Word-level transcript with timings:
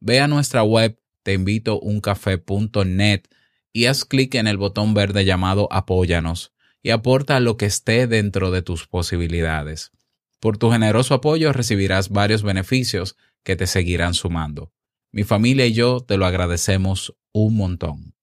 Ve 0.00 0.20
a 0.20 0.28
nuestra 0.28 0.62
web 0.62 0.98
teinvitouncafé.net 1.22 3.22
y 3.72 3.86
haz 3.86 4.04
clic 4.04 4.34
en 4.34 4.46
el 4.46 4.56
botón 4.56 4.94
verde 4.94 5.24
llamado 5.24 5.68
Apóyanos 5.70 6.52
y 6.82 6.90
aporta 6.90 7.40
lo 7.40 7.56
que 7.56 7.66
esté 7.66 8.06
dentro 8.06 8.50
de 8.50 8.62
tus 8.62 8.86
posibilidades. 8.86 9.90
Por 10.40 10.58
tu 10.58 10.70
generoso 10.70 11.14
apoyo 11.14 11.52
recibirás 11.52 12.10
varios 12.10 12.42
beneficios 12.42 13.16
que 13.42 13.56
te 13.56 13.66
seguirán 13.66 14.14
sumando. 14.14 14.72
Mi 15.12 15.24
familia 15.24 15.66
y 15.66 15.72
yo 15.72 16.00
te 16.00 16.16
lo 16.16 16.26
agradecemos 16.26 17.16
un 17.32 17.56
montón. 17.56 18.14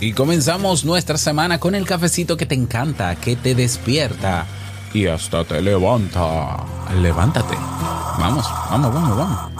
Y 0.00 0.12
comenzamos 0.12 0.84
nuestra 0.84 1.16
semana 1.16 1.58
con 1.58 1.74
el 1.74 1.86
cafecito 1.86 2.36
que 2.36 2.46
te 2.46 2.54
encanta, 2.54 3.16
que 3.16 3.36
te 3.36 3.54
despierta 3.54 4.46
y 4.94 5.06
hasta 5.06 5.44
te 5.44 5.60
levanta. 5.60 6.64
Levántate. 7.00 7.56
Vamos, 8.18 8.46
vamos, 8.70 8.94
vamos, 8.94 9.16
vamos. 9.16 9.52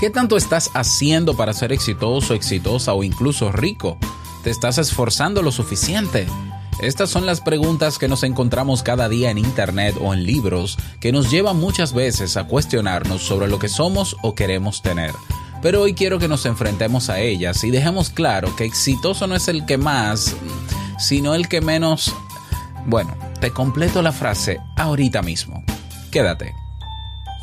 ¿Qué 0.00 0.10
tanto 0.10 0.36
estás 0.36 0.70
haciendo 0.74 1.36
para 1.36 1.52
ser 1.52 1.72
exitoso, 1.72 2.34
exitosa 2.34 2.92
o 2.92 3.04
incluso 3.04 3.50
rico? 3.52 3.98
¿Te 4.42 4.50
estás 4.50 4.78
esforzando 4.78 5.40
lo 5.40 5.52
suficiente? 5.52 6.26
Estas 6.80 7.08
son 7.08 7.24
las 7.24 7.40
preguntas 7.40 7.98
que 7.98 8.08
nos 8.08 8.24
encontramos 8.24 8.82
cada 8.82 9.08
día 9.08 9.30
en 9.30 9.38
Internet 9.38 9.96
o 10.00 10.12
en 10.12 10.24
libros 10.24 10.76
que 11.00 11.12
nos 11.12 11.30
llevan 11.30 11.58
muchas 11.58 11.94
veces 11.94 12.36
a 12.36 12.46
cuestionarnos 12.46 13.22
sobre 13.22 13.48
lo 13.48 13.58
que 13.58 13.68
somos 13.68 14.16
o 14.22 14.34
queremos 14.34 14.82
tener. 14.82 15.12
Pero 15.62 15.80
hoy 15.80 15.94
quiero 15.94 16.18
que 16.18 16.28
nos 16.28 16.44
enfrentemos 16.44 17.08
a 17.08 17.20
ellas 17.20 17.64
y 17.64 17.70
dejemos 17.70 18.10
claro 18.10 18.54
que 18.56 18.64
exitoso 18.64 19.26
no 19.26 19.34
es 19.34 19.48
el 19.48 19.64
que 19.64 19.78
más, 19.78 20.36
sino 20.98 21.34
el 21.34 21.48
que 21.48 21.60
menos... 21.60 22.14
Bueno, 22.86 23.16
te 23.40 23.50
completo 23.50 24.02
la 24.02 24.12
frase 24.12 24.58
ahorita 24.76 25.22
mismo. 25.22 25.64
Quédate. 26.10 26.54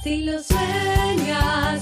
Si 0.04 0.24
lo 0.24 0.42
sueñas, 0.42 1.82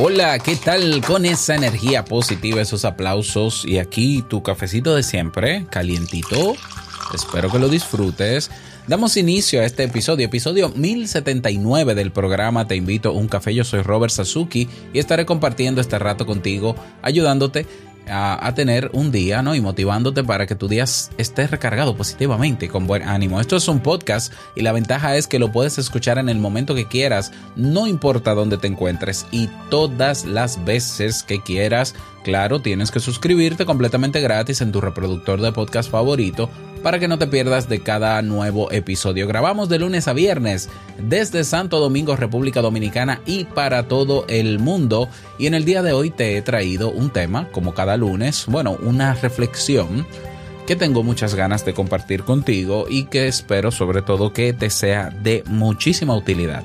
Hola, 0.00 0.38
¿qué 0.38 0.54
tal 0.54 1.00
con 1.04 1.24
esa 1.24 1.56
energía 1.56 2.04
positiva, 2.04 2.60
esos 2.60 2.84
aplausos 2.84 3.64
y 3.64 3.78
aquí 3.78 4.22
tu 4.28 4.44
cafecito 4.44 4.94
de 4.94 5.02
siempre, 5.02 5.66
calientito? 5.70 6.54
Espero 7.12 7.50
que 7.50 7.58
lo 7.58 7.68
disfrutes. 7.68 8.48
Damos 8.86 9.16
inicio 9.16 9.60
a 9.60 9.64
este 9.64 9.82
episodio, 9.82 10.26
episodio 10.26 10.68
1079 10.68 11.96
del 11.96 12.12
programa 12.12 12.68
Te 12.68 12.76
invito 12.76 13.08
a 13.08 13.12
un 13.12 13.26
café. 13.26 13.52
Yo 13.52 13.64
soy 13.64 13.82
Robert 13.82 14.12
Sasuki 14.12 14.68
y 14.92 15.00
estaré 15.00 15.26
compartiendo 15.26 15.80
este 15.80 15.98
rato 15.98 16.26
contigo, 16.26 16.76
ayudándote 17.02 17.66
a, 18.10 18.52
tener 18.54 18.90
un 18.92 19.12
día, 19.12 19.42
¿no? 19.42 19.54
Y 19.54 19.60
motivándote 19.60 20.24
para 20.24 20.46
que 20.46 20.54
tu 20.54 20.68
día 20.68 20.84
esté 20.84 21.46
recargado 21.46 21.96
positivamente 21.96 22.68
con 22.68 22.86
buen 22.86 23.02
ánimo. 23.02 23.40
Esto 23.40 23.56
es 23.56 23.68
un 23.68 23.80
podcast 23.80 24.32
y 24.54 24.62
la 24.62 24.72
ventaja 24.72 25.16
es 25.16 25.26
que 25.26 25.38
lo 25.38 25.52
puedes 25.52 25.78
escuchar 25.78 26.18
en 26.18 26.28
el 26.28 26.38
momento 26.38 26.74
que 26.74 26.86
quieras, 26.86 27.32
no 27.56 27.86
importa 27.86 28.34
dónde 28.34 28.58
te 28.58 28.66
encuentres 28.66 29.26
y 29.30 29.48
todas 29.70 30.24
las 30.24 30.64
veces 30.64 31.22
que 31.22 31.40
quieras. 31.42 31.94
Claro, 32.28 32.60
tienes 32.60 32.90
que 32.90 33.00
suscribirte 33.00 33.64
completamente 33.64 34.20
gratis 34.20 34.60
en 34.60 34.70
tu 34.70 34.82
reproductor 34.82 35.40
de 35.40 35.50
podcast 35.50 35.90
favorito 35.90 36.50
para 36.82 36.98
que 36.98 37.08
no 37.08 37.18
te 37.18 37.26
pierdas 37.26 37.70
de 37.70 37.80
cada 37.80 38.20
nuevo 38.20 38.70
episodio. 38.70 39.26
Grabamos 39.26 39.70
de 39.70 39.78
lunes 39.78 40.08
a 40.08 40.12
viernes 40.12 40.68
desde 40.98 41.42
Santo 41.42 41.80
Domingo, 41.80 42.16
República 42.16 42.60
Dominicana 42.60 43.22
y 43.24 43.44
para 43.44 43.88
todo 43.88 44.26
el 44.28 44.58
mundo. 44.58 45.08
Y 45.38 45.46
en 45.46 45.54
el 45.54 45.64
día 45.64 45.82
de 45.82 45.94
hoy 45.94 46.10
te 46.10 46.36
he 46.36 46.42
traído 46.42 46.90
un 46.90 47.08
tema, 47.08 47.48
como 47.48 47.72
cada 47.72 47.96
lunes, 47.96 48.44
bueno, 48.46 48.76
una 48.82 49.14
reflexión 49.14 50.06
que 50.66 50.76
tengo 50.76 51.02
muchas 51.02 51.34
ganas 51.34 51.64
de 51.64 51.72
compartir 51.72 52.24
contigo 52.24 52.84
y 52.90 53.04
que 53.04 53.26
espero 53.26 53.70
sobre 53.70 54.02
todo 54.02 54.34
que 54.34 54.52
te 54.52 54.68
sea 54.68 55.08
de 55.08 55.44
muchísima 55.46 56.14
utilidad. 56.14 56.62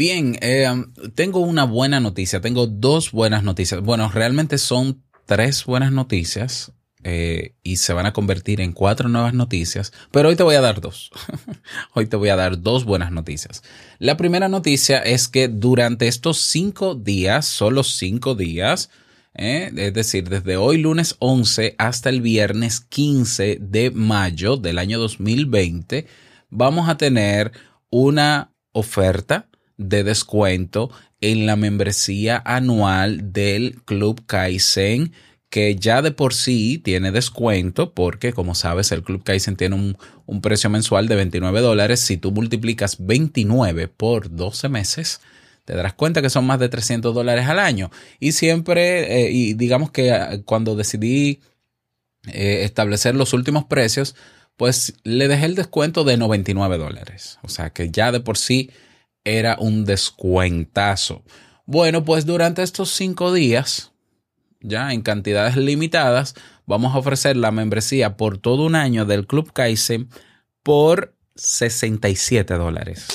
Bien, 0.00 0.38
eh, 0.40 0.66
tengo 1.14 1.40
una 1.40 1.64
buena 1.64 2.00
noticia, 2.00 2.40
tengo 2.40 2.66
dos 2.66 3.12
buenas 3.12 3.44
noticias. 3.44 3.82
Bueno, 3.82 4.08
realmente 4.08 4.56
son 4.56 5.04
tres 5.26 5.66
buenas 5.66 5.92
noticias 5.92 6.72
eh, 7.04 7.54
y 7.62 7.76
se 7.76 7.92
van 7.92 8.06
a 8.06 8.14
convertir 8.14 8.62
en 8.62 8.72
cuatro 8.72 9.10
nuevas 9.10 9.34
noticias, 9.34 9.92
pero 10.10 10.30
hoy 10.30 10.36
te 10.36 10.42
voy 10.42 10.54
a 10.54 10.62
dar 10.62 10.80
dos. 10.80 11.10
hoy 11.94 12.06
te 12.06 12.16
voy 12.16 12.30
a 12.30 12.36
dar 12.36 12.62
dos 12.62 12.86
buenas 12.86 13.12
noticias. 13.12 13.62
La 13.98 14.16
primera 14.16 14.48
noticia 14.48 15.00
es 15.00 15.28
que 15.28 15.48
durante 15.48 16.08
estos 16.08 16.38
cinco 16.38 16.94
días, 16.94 17.44
solo 17.44 17.84
cinco 17.84 18.34
días, 18.34 18.88
eh, 19.34 19.70
es 19.76 19.92
decir, 19.92 20.30
desde 20.30 20.56
hoy 20.56 20.78
lunes 20.78 21.16
11 21.18 21.74
hasta 21.76 22.08
el 22.08 22.22
viernes 22.22 22.80
15 22.80 23.58
de 23.60 23.90
mayo 23.90 24.56
del 24.56 24.78
año 24.78 24.98
2020, 24.98 26.06
vamos 26.48 26.88
a 26.88 26.96
tener 26.96 27.52
una 27.90 28.54
oferta 28.72 29.49
de 29.80 30.04
descuento 30.04 30.90
en 31.20 31.46
la 31.46 31.56
membresía 31.56 32.42
anual 32.44 33.32
del 33.32 33.80
Club 33.84 34.22
Kaizen 34.26 35.12
que 35.48 35.74
ya 35.74 36.00
de 36.00 36.12
por 36.12 36.32
sí 36.32 36.78
tiene 36.78 37.10
descuento 37.10 37.92
porque 37.92 38.32
como 38.32 38.54
sabes 38.54 38.92
el 38.92 39.02
Club 39.02 39.24
Kaizen 39.24 39.56
tiene 39.56 39.74
un, 39.74 39.96
un 40.26 40.40
precio 40.40 40.70
mensual 40.70 41.08
de 41.08 41.16
29 41.16 41.60
dólares. 41.60 42.00
Si 42.00 42.16
tú 42.16 42.30
multiplicas 42.30 43.04
29 43.04 43.88
por 43.88 44.34
12 44.34 44.68
meses 44.68 45.20
te 45.64 45.74
darás 45.74 45.94
cuenta 45.94 46.22
que 46.22 46.30
son 46.30 46.46
más 46.46 46.60
de 46.60 46.68
300 46.68 47.14
dólares 47.14 47.46
al 47.46 47.58
año. 47.58 47.90
Y 48.20 48.32
siempre 48.32 49.26
eh, 49.26 49.30
y 49.32 49.54
digamos 49.54 49.90
que 49.90 50.42
cuando 50.44 50.76
decidí 50.76 51.40
eh, 52.26 52.64
establecer 52.64 53.14
los 53.14 53.32
últimos 53.32 53.64
precios 53.64 54.14
pues 54.56 54.92
le 55.04 55.26
dejé 55.26 55.46
el 55.46 55.54
descuento 55.54 56.04
de 56.04 56.18
99 56.18 56.76
dólares. 56.76 57.38
O 57.42 57.48
sea 57.48 57.70
que 57.70 57.90
ya 57.90 58.12
de 58.12 58.20
por 58.20 58.36
sí 58.36 58.70
era 59.24 59.56
un 59.58 59.84
descuentazo. 59.84 61.22
Bueno, 61.66 62.04
pues 62.04 62.26
durante 62.26 62.62
estos 62.62 62.90
cinco 62.90 63.32
días, 63.32 63.92
ya 64.60 64.92
en 64.92 65.02
cantidades 65.02 65.56
limitadas, 65.56 66.34
vamos 66.66 66.94
a 66.94 66.98
ofrecer 66.98 67.36
la 67.36 67.50
membresía 67.50 68.16
por 68.16 68.38
todo 68.38 68.64
un 68.64 68.74
año 68.74 69.04
del 69.04 69.26
Club 69.26 69.52
Kaizen 69.52 70.08
por 70.62 71.14
67 71.36 72.54
dólares. 72.54 73.08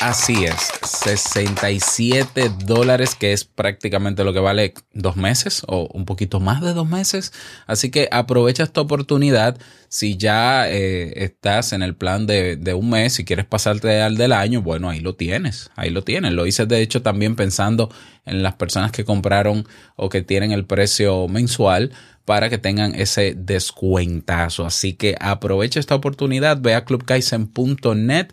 Así 0.00 0.44
es, 0.44 0.72
67 0.82 2.50
dólares, 2.66 3.14
que 3.14 3.32
es 3.32 3.44
prácticamente 3.44 4.24
lo 4.24 4.34
que 4.34 4.40
vale 4.40 4.74
dos 4.92 5.16
meses 5.16 5.62
o 5.66 5.88
un 5.94 6.04
poquito 6.04 6.38
más 6.38 6.60
de 6.60 6.74
dos 6.74 6.86
meses. 6.86 7.32
Así 7.66 7.90
que 7.90 8.08
aprovecha 8.12 8.62
esta 8.62 8.82
oportunidad. 8.82 9.56
Si 9.88 10.18
ya 10.18 10.68
eh, 10.68 11.24
estás 11.24 11.72
en 11.72 11.82
el 11.82 11.94
plan 11.94 12.26
de, 12.26 12.58
un 12.74 12.90
mes 12.90 13.18
y 13.18 13.24
quieres 13.24 13.46
pasarte 13.46 14.02
al 14.02 14.18
del 14.18 14.32
año, 14.32 14.60
bueno, 14.60 14.90
ahí 14.90 15.00
lo 15.00 15.14
tienes, 15.14 15.70
ahí 15.76 15.88
lo 15.88 16.02
tienes. 16.02 16.34
Lo 16.34 16.46
hice 16.46 16.66
de 16.66 16.82
hecho 16.82 17.00
también 17.00 17.34
pensando 17.34 17.90
en 18.26 18.42
las 18.42 18.54
personas 18.54 18.92
que 18.92 19.06
compraron 19.06 19.66
o 19.96 20.10
que 20.10 20.20
tienen 20.20 20.52
el 20.52 20.66
precio 20.66 21.26
mensual 21.26 21.92
para 22.26 22.50
que 22.50 22.58
tengan 22.58 22.94
ese 22.94 23.34
descuentazo. 23.34 24.66
Así 24.66 24.92
que 24.92 25.16
aprovecha 25.20 25.80
esta 25.80 25.94
oportunidad, 25.94 26.60
ve 26.60 26.74
a 26.74 26.84
clubkaisen.net 26.84 28.32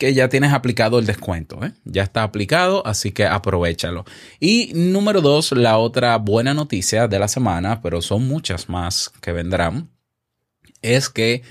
que 0.00 0.14
ya 0.14 0.30
tienes 0.30 0.54
aplicado 0.54 0.98
el 0.98 1.04
descuento. 1.04 1.62
¿eh? 1.62 1.72
Ya 1.84 2.02
está 2.02 2.22
aplicado, 2.22 2.84
así 2.86 3.12
que 3.12 3.26
aprovechalo. 3.26 4.06
Y 4.40 4.72
número 4.74 5.20
dos, 5.20 5.52
la 5.52 5.76
otra 5.76 6.16
buena 6.16 6.54
noticia 6.54 7.06
de 7.06 7.18
la 7.18 7.28
semana, 7.28 7.82
pero 7.82 8.00
son 8.00 8.26
muchas 8.26 8.70
más 8.70 9.12
que 9.20 9.32
vendrán, 9.32 9.90
es 10.80 11.10
que 11.10 11.42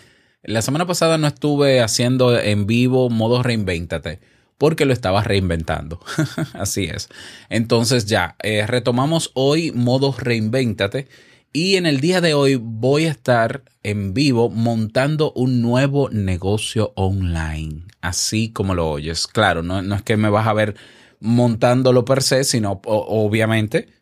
la 0.41 0.63
semana 0.63 0.87
pasada 0.87 1.19
no 1.19 1.27
estuve 1.27 1.79
haciendo 1.79 2.39
en 2.39 2.65
vivo 2.65 3.11
modo 3.11 3.43
reinvéntate 3.43 4.19
porque 4.57 4.85
lo 4.85 4.93
estaba 4.93 5.23
reinventando. 5.23 5.99
Así 6.53 6.85
es. 6.85 7.07
Entonces 7.49 8.07
ya, 8.07 8.35
eh, 8.41 8.65
retomamos 8.65 9.29
hoy 9.35 9.71
modo 9.73 10.11
reinvéntate 10.17 11.07
y 11.51 11.75
en 11.75 11.85
el 11.85 11.99
día 11.99 12.21
de 12.21 12.33
hoy 12.33 12.55
voy 12.55 13.05
a 13.05 13.11
estar 13.11 13.63
en 13.83 14.13
vivo 14.13 14.49
montando 14.49 15.31
un 15.33 15.61
nuevo 15.61 16.09
negocio 16.09 16.93
online, 16.95 17.85
así 18.01 18.51
como 18.51 18.75
lo 18.75 18.89
oyes. 18.89 19.27
Claro, 19.27 19.63
no, 19.63 19.95
es 19.95 20.01
que 20.03 20.17
me 20.17 20.29
vas 20.29 20.47
a 20.47 20.53
ver 20.53 20.75
montándolo 21.19 22.05
per 22.05 22.21
se, 22.23 22.43
sino 22.43 22.81
obviamente 22.85 23.98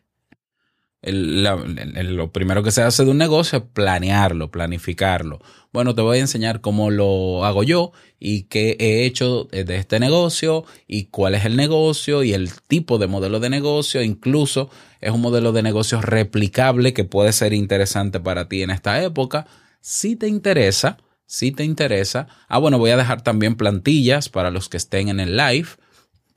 lo 1.02 2.32
primero 2.32 2.62
que 2.62 2.70
se 2.70 2.82
hace 2.82 3.04
de 3.04 3.10
un 3.10 3.18
negocio 3.18 3.58
es 3.58 3.64
planearlo, 3.72 4.50
planificarlo. 4.50 5.40
Bueno, 5.72 5.94
te 5.94 6.02
voy 6.02 6.18
a 6.18 6.22
enseñar 6.22 6.60
cómo 6.60 6.90
lo 6.90 7.44
hago 7.44 7.62
yo 7.62 7.92
y 8.18 8.44
qué 8.44 8.76
he 8.80 9.04
hecho 9.04 9.44
de 9.44 9.76
este 9.76 10.00
negocio 10.00 10.64
y 10.86 11.04
cuál 11.04 11.34
es 11.34 11.44
el 11.44 11.56
negocio 11.56 12.24
y 12.24 12.32
el 12.32 12.50
tipo 12.66 12.98
de 12.98 13.06
modelo 13.06 13.38
de 13.38 13.50
negocio. 13.50 14.02
Incluso 14.02 14.70
es 15.00 15.12
un 15.12 15.20
modelo 15.20 15.52
de 15.52 15.62
negocio 15.62 16.00
replicable 16.00 16.92
que 16.94 17.04
puede 17.04 17.32
ser 17.32 17.52
interesante 17.52 18.18
para 18.18 18.48
ti 18.48 18.62
en 18.62 18.70
esta 18.70 19.02
época. 19.02 19.46
Si 19.80 20.16
te 20.16 20.26
interesa, 20.26 20.98
si 21.26 21.52
te 21.52 21.62
interesa. 21.62 22.26
Ah, 22.48 22.58
bueno, 22.58 22.78
voy 22.78 22.90
a 22.90 22.96
dejar 22.96 23.22
también 23.22 23.54
plantillas 23.54 24.28
para 24.28 24.50
los 24.50 24.68
que 24.68 24.78
estén 24.78 25.08
en 25.08 25.20
el 25.20 25.36
live 25.36 25.68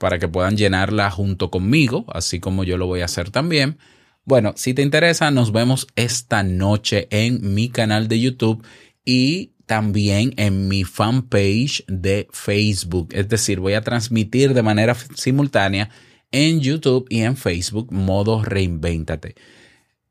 para 0.02 0.18
que 0.18 0.28
puedan 0.28 0.58
llenarla 0.58 1.12
junto 1.12 1.52
conmigo, 1.52 2.06
así 2.12 2.40
como 2.40 2.64
yo 2.64 2.76
lo 2.76 2.88
voy 2.88 3.02
a 3.02 3.06
hacer 3.06 3.30
también. 3.30 3.78
Bueno, 4.24 4.54
si 4.56 4.74
te 4.74 4.84
interesa, 4.84 5.32
nos 5.32 5.52
vemos 5.52 5.88
esta 5.96 6.44
noche 6.44 7.08
en 7.10 7.54
mi 7.54 7.70
canal 7.70 8.08
de 8.08 8.20
YouTube 8.20 8.64
y 9.04 9.54
también 9.66 10.34
en 10.38 10.68
mi 10.68 10.84
fanpage 10.84 11.84
de 11.88 12.28
Facebook. 12.32 13.10
Es 13.14 13.30
decir, 13.30 13.60
voy 13.60 13.74
a 13.74 13.82
transmitir 13.82 14.54
de 14.54 14.62
manera 14.62 14.96
simultánea 15.16 15.90
en 16.32 16.60
YouTube 16.62 17.08
y 17.10 17.22
en 17.22 17.36
Facebook 17.36 17.92
modo 17.92 18.44
reinvéntate. 18.44 19.36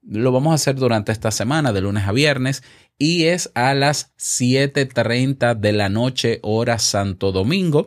Lo 0.03 0.33
vamos 0.33 0.53
a 0.53 0.55
hacer 0.55 0.77
durante 0.77 1.13
esta 1.13 1.31
semana, 1.31 1.73
de 1.73 1.83
lunes 1.83 2.09
a 2.09 2.13
viernes, 2.13 2.63
y 2.99 3.25
es 3.25 3.51
a 3.55 3.75
las 3.75 4.15
7.30 4.17 5.55
de 5.55 5.73
la 5.73 5.89
noche, 5.89 6.41
hora 6.43 6.79
Santo 6.79 7.31
Domingo. 7.33 7.87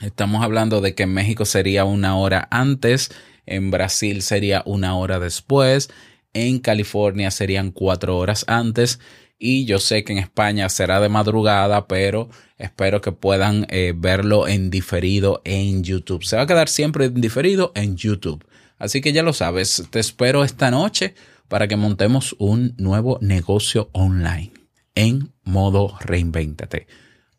Estamos 0.00 0.42
hablando 0.42 0.80
de 0.80 0.94
que 0.94 1.04
en 1.04 1.12
México 1.12 1.44
sería 1.44 1.84
una 1.84 2.16
hora 2.16 2.48
antes, 2.50 3.10
en 3.46 3.70
Brasil 3.70 4.22
sería 4.22 4.62
una 4.66 4.96
hora 4.96 5.18
después, 5.18 5.90
en 6.32 6.58
California 6.58 7.30
serían 7.30 7.70
cuatro 7.70 8.18
horas 8.18 8.44
antes 8.48 9.00
y 9.38 9.66
yo 9.66 9.78
sé 9.78 10.04
que 10.04 10.12
en 10.12 10.18
España 10.18 10.68
será 10.68 11.00
de 11.00 11.08
madrugada, 11.08 11.86
pero 11.86 12.28
espero 12.58 13.00
que 13.00 13.12
puedan 13.12 13.66
eh, 13.68 13.92
verlo 13.96 14.48
en 14.48 14.70
diferido 14.70 15.42
en 15.44 15.82
YouTube. 15.82 16.24
Se 16.24 16.36
va 16.36 16.42
a 16.42 16.46
quedar 16.46 16.68
siempre 16.68 17.06
en 17.06 17.20
diferido 17.20 17.72
en 17.74 17.96
YouTube. 17.96 18.44
Así 18.78 19.00
que 19.00 19.12
ya 19.12 19.22
lo 19.22 19.32
sabes, 19.32 19.84
te 19.90 20.00
espero 20.00 20.44
esta 20.44 20.70
noche 20.70 21.14
para 21.48 21.68
que 21.68 21.76
montemos 21.76 22.34
un 22.38 22.74
nuevo 22.78 23.18
negocio 23.20 23.88
online 23.92 24.52
en 24.94 25.32
modo 25.42 25.96
reinvéntate. 26.00 26.86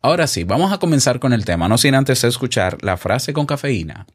Ahora 0.00 0.26
sí, 0.26 0.44
vamos 0.44 0.72
a 0.72 0.78
comenzar 0.78 1.18
con 1.18 1.32
el 1.32 1.44
tema, 1.44 1.68
no 1.68 1.78
sin 1.78 1.94
antes 1.94 2.22
escuchar 2.24 2.78
la 2.82 2.96
frase 2.96 3.32
con 3.32 3.46
cafeína. 3.46 4.06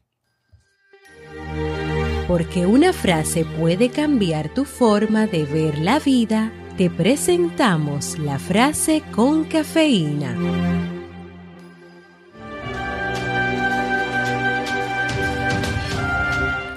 Porque 2.28 2.66
una 2.66 2.92
frase 2.92 3.44
puede 3.44 3.90
cambiar 3.90 4.48
tu 4.48 4.64
forma 4.64 5.26
de 5.26 5.44
ver 5.44 5.78
la 5.78 5.98
vida, 5.98 6.52
te 6.76 6.88
presentamos 6.88 8.18
la 8.18 8.38
frase 8.38 9.02
con 9.12 9.44
cafeína. 9.44 10.36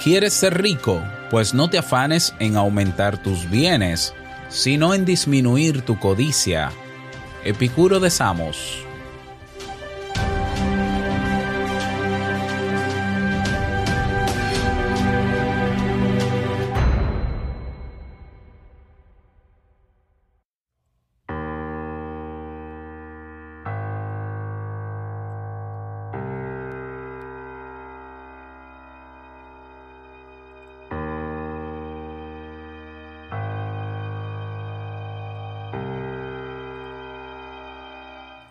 ¿Quieres 0.04 0.34
ser 0.34 0.62
rico? 0.62 1.02
Pues 1.32 1.54
no 1.54 1.68
te 1.68 1.80
afanes 1.80 2.36
en 2.40 2.58
aumentar 2.58 3.22
tus 3.22 3.50
bienes, 3.50 4.14
sino 4.50 4.94
en 4.94 5.04
disminuir 5.04 5.82
tu 5.82 5.98
codicia. 5.98 6.72
Epicuro 7.44 8.00
de 8.00 8.12
Samos. 8.12 8.85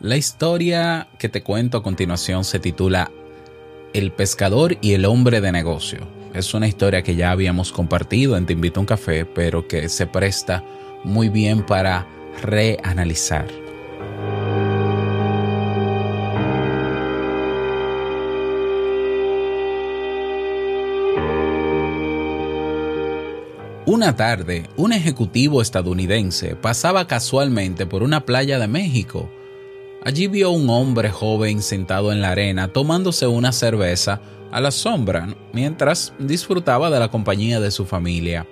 La 0.05 0.19
historia 0.19 1.09
que 1.19 1.31
te 1.31 1.43
cuento 1.43 1.79
a 1.79 1.83
continuación 1.83 2.45
se 2.45 2.59
titula 2.59 3.11
El 3.95 4.13
pescador 4.13 4.77
y 4.83 4.93
el 4.93 5.07
hombre 5.07 5.41
de 5.41 5.51
negocio. 5.51 6.07
Es 6.35 6.53
una 6.53 6.69
historia 6.69 7.01
que 7.01 7.17
ya 7.17 7.31
habíamos 7.31 7.73
compartido 7.73 8.37
en 8.37 8.45
Te 8.45 8.53
invito 8.53 8.81
a 8.81 8.83
un 8.83 8.87
café, 8.87 9.25
pero 9.25 9.67
que 9.67 9.89
se 9.89 10.07
presta 10.07 10.63
muy 11.05 11.31
bien 11.31 11.65
para 11.65 12.07
reanalizar. 12.43 13.49
Una 23.87 24.15
tarde, 24.17 24.65
un 24.77 24.93
ejecutivo 24.93 25.63
estadounidense 25.63 26.57
pasaba 26.57 27.07
casualmente 27.07 27.87
por 27.87 28.03
una 28.03 28.27
playa 28.27 28.59
de 28.59 28.69
México. 28.69 29.31
Allí 30.05 30.27
vio 30.27 30.51
un 30.51 30.69
hombre 30.69 31.11
joven 31.11 31.63
sentado 31.63 32.13
en 32.13 32.21
la 32.21 32.31
arena 32.31 32.69
tomándose 32.69 33.27
una 33.27 33.53
cerveza 33.53 34.21
a 34.53 34.61
la 34.61 34.71
sombra 34.71 35.35
mientras 35.55 36.13
disfrutaba 36.19 36.91
de 36.91 37.01
la 37.01 37.11
compañía 37.11 37.59
de 37.59 37.71
su 37.71 37.87
familia. 37.87 38.47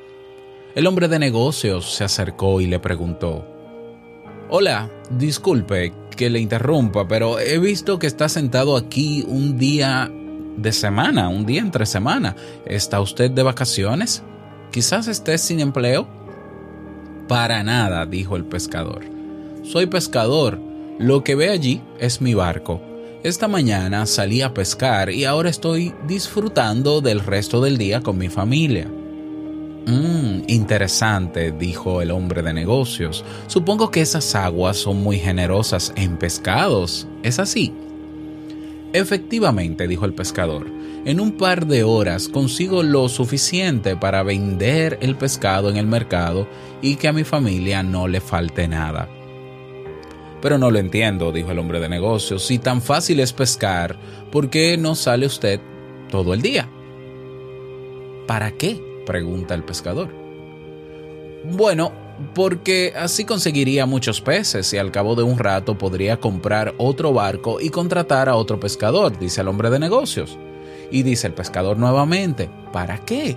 El 0.74 0.86
hombre 0.86 1.08
de 1.08 1.18
negocios 1.18 1.92
se 1.94 2.04
acercó 2.04 2.62
y 2.62 2.66
le 2.66 2.78
preguntó, 2.78 3.46
Hola, 4.48 4.90
disculpe 5.10 5.92
que 6.16 6.30
le 6.30 6.40
interrumpa, 6.40 7.06
pero 7.06 7.38
he 7.38 7.58
visto 7.58 7.98
que 7.98 8.06
está 8.06 8.30
sentado 8.30 8.76
aquí 8.76 9.22
un 9.28 9.58
día 9.58 10.10
de 10.56 10.72
semana, 10.72 11.28
un 11.28 11.44
día 11.44 11.60
entre 11.60 11.84
semana. 11.84 12.34
¿Está 12.64 13.00
usted 13.00 13.30
de 13.30 13.42
vacaciones? 13.42 14.22
Quizás 14.70 15.06
esté 15.06 15.36
sin 15.36 15.60
empleo. 15.60 16.08
Para 17.28 17.62
nada, 17.62 18.06
dijo 18.06 18.36
el 18.36 18.44
pescador. 18.44 19.04
Soy 19.62 19.86
pescador. 19.86 20.71
Lo 21.02 21.24
que 21.24 21.34
ve 21.34 21.48
allí 21.48 21.80
es 21.98 22.20
mi 22.20 22.32
barco. 22.32 22.80
Esta 23.24 23.48
mañana 23.48 24.06
salí 24.06 24.40
a 24.40 24.54
pescar 24.54 25.10
y 25.10 25.24
ahora 25.24 25.50
estoy 25.50 25.92
disfrutando 26.06 27.00
del 27.00 27.18
resto 27.18 27.60
del 27.60 27.76
día 27.76 28.02
con 28.02 28.18
mi 28.18 28.28
familia. 28.28 28.86
Mmm, 29.84 30.44
interesante, 30.46 31.50
dijo 31.50 32.02
el 32.02 32.12
hombre 32.12 32.42
de 32.42 32.52
negocios. 32.52 33.24
Supongo 33.48 33.90
que 33.90 34.00
esas 34.00 34.36
aguas 34.36 34.76
son 34.76 35.02
muy 35.02 35.18
generosas 35.18 35.92
en 35.96 36.18
pescados. 36.18 37.08
¿Es 37.24 37.40
así? 37.40 37.72
Efectivamente, 38.92 39.88
dijo 39.88 40.04
el 40.04 40.14
pescador. 40.14 40.68
En 41.04 41.18
un 41.18 41.32
par 41.32 41.66
de 41.66 41.82
horas 41.82 42.28
consigo 42.28 42.84
lo 42.84 43.08
suficiente 43.08 43.96
para 43.96 44.22
vender 44.22 44.98
el 45.02 45.16
pescado 45.16 45.68
en 45.68 45.78
el 45.78 45.86
mercado 45.88 46.46
y 46.80 46.94
que 46.94 47.08
a 47.08 47.12
mi 47.12 47.24
familia 47.24 47.82
no 47.82 48.06
le 48.06 48.20
falte 48.20 48.68
nada. 48.68 49.08
Pero 50.42 50.58
no 50.58 50.70
lo 50.70 50.78
entiendo, 50.78 51.32
dijo 51.32 51.52
el 51.52 51.58
hombre 51.60 51.80
de 51.80 51.88
negocios. 51.88 52.44
Si 52.44 52.58
tan 52.58 52.82
fácil 52.82 53.20
es 53.20 53.32
pescar, 53.32 53.96
¿por 54.30 54.50
qué 54.50 54.76
no 54.76 54.96
sale 54.96 55.24
usted 55.24 55.60
todo 56.10 56.34
el 56.34 56.42
día? 56.42 56.68
¿Para 58.26 58.50
qué? 58.50 58.92
pregunta 59.06 59.54
el 59.54 59.64
pescador. 59.64 60.08
Bueno, 61.44 61.92
porque 62.34 62.92
así 62.96 63.24
conseguiría 63.24 63.86
muchos 63.86 64.20
peces 64.20 64.72
y 64.72 64.78
al 64.78 64.92
cabo 64.92 65.14
de 65.14 65.22
un 65.22 65.38
rato 65.38 65.76
podría 65.76 66.18
comprar 66.18 66.74
otro 66.78 67.12
barco 67.12 67.60
y 67.60 67.70
contratar 67.70 68.28
a 68.28 68.36
otro 68.36 68.60
pescador, 68.60 69.18
dice 69.18 69.40
el 69.40 69.48
hombre 69.48 69.70
de 69.70 69.78
negocios. 69.78 70.38
Y 70.90 71.02
dice 71.02 71.26
el 71.26 71.34
pescador 71.34 71.78
nuevamente, 71.78 72.50
¿para 72.72 72.98
qué? 72.98 73.36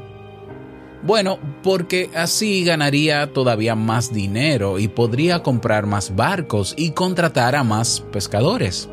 Bueno, 1.06 1.38
porque 1.62 2.10
así 2.16 2.64
ganaría 2.64 3.32
todavía 3.32 3.76
más 3.76 4.12
dinero 4.12 4.80
y 4.80 4.88
podría 4.88 5.44
comprar 5.44 5.86
más 5.86 6.16
barcos 6.16 6.74
y 6.76 6.92
contratar 6.92 7.56
a 7.56 7.64
más 7.64 8.04
pescadores. 8.12 8.90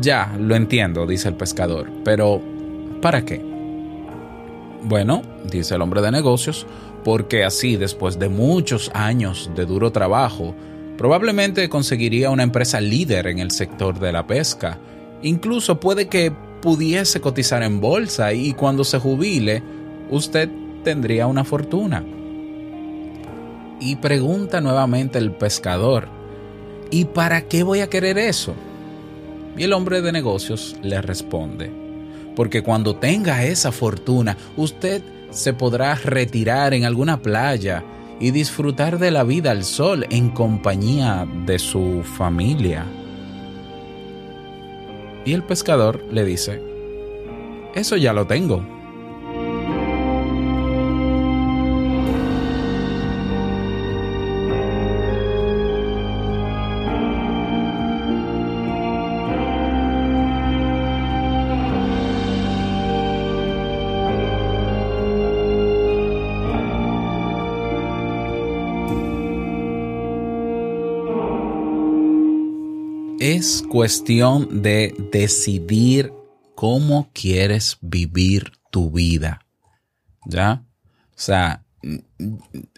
Ya, 0.00 0.36
lo 0.36 0.56
entiendo, 0.56 1.06
dice 1.06 1.28
el 1.28 1.36
pescador, 1.36 1.88
pero 2.04 2.40
¿para 3.00 3.24
qué? 3.24 3.40
Bueno, 4.82 5.22
dice 5.48 5.76
el 5.76 5.82
hombre 5.82 6.02
de 6.02 6.10
negocios, 6.10 6.66
porque 7.04 7.44
así 7.44 7.76
después 7.76 8.18
de 8.18 8.28
muchos 8.28 8.90
años 8.94 9.48
de 9.54 9.64
duro 9.64 9.92
trabajo, 9.92 10.56
probablemente 10.98 11.68
conseguiría 11.68 12.30
una 12.30 12.42
empresa 12.42 12.80
líder 12.80 13.28
en 13.28 13.38
el 13.38 13.52
sector 13.52 14.00
de 14.00 14.10
la 14.10 14.26
pesca. 14.26 14.78
Incluso 15.22 15.78
puede 15.78 16.08
que 16.08 16.32
pudiese 16.60 17.20
cotizar 17.20 17.62
en 17.62 17.80
bolsa 17.80 18.32
y 18.32 18.54
cuando 18.54 18.82
se 18.82 18.98
jubile, 18.98 19.62
usted 20.10 20.48
tendría 20.84 21.26
una 21.26 21.44
fortuna. 21.44 22.04
Y 23.80 23.96
pregunta 23.96 24.60
nuevamente 24.60 25.18
el 25.18 25.32
pescador, 25.32 26.08
¿y 26.90 27.04
para 27.06 27.42
qué 27.42 27.62
voy 27.62 27.80
a 27.80 27.90
querer 27.90 28.18
eso? 28.18 28.54
Y 29.56 29.64
el 29.64 29.72
hombre 29.72 30.02
de 30.02 30.12
negocios 30.12 30.76
le 30.82 31.00
responde, 31.02 31.70
porque 32.34 32.62
cuando 32.62 32.96
tenga 32.96 33.44
esa 33.44 33.72
fortuna, 33.72 34.36
usted 34.56 35.02
se 35.30 35.52
podrá 35.52 35.94
retirar 35.94 36.72
en 36.74 36.84
alguna 36.84 37.20
playa 37.20 37.84
y 38.20 38.30
disfrutar 38.30 38.98
de 38.98 39.10
la 39.10 39.24
vida 39.24 39.50
al 39.50 39.64
sol 39.64 40.06
en 40.10 40.30
compañía 40.30 41.26
de 41.44 41.58
su 41.58 42.02
familia. 42.02 42.86
Y 45.24 45.32
el 45.32 45.42
pescador 45.42 46.04
le 46.10 46.24
dice, 46.24 46.62
eso 47.74 47.96
ya 47.96 48.12
lo 48.12 48.26
tengo. 48.26 48.75
Es 73.28 73.64
cuestión 73.68 74.62
de 74.62 74.94
decidir 75.10 76.12
cómo 76.54 77.10
quieres 77.12 77.76
vivir 77.80 78.52
tu 78.70 78.92
vida. 78.92 79.40
¿Ya? 80.26 80.62
O 81.10 81.14
sea, 81.16 81.64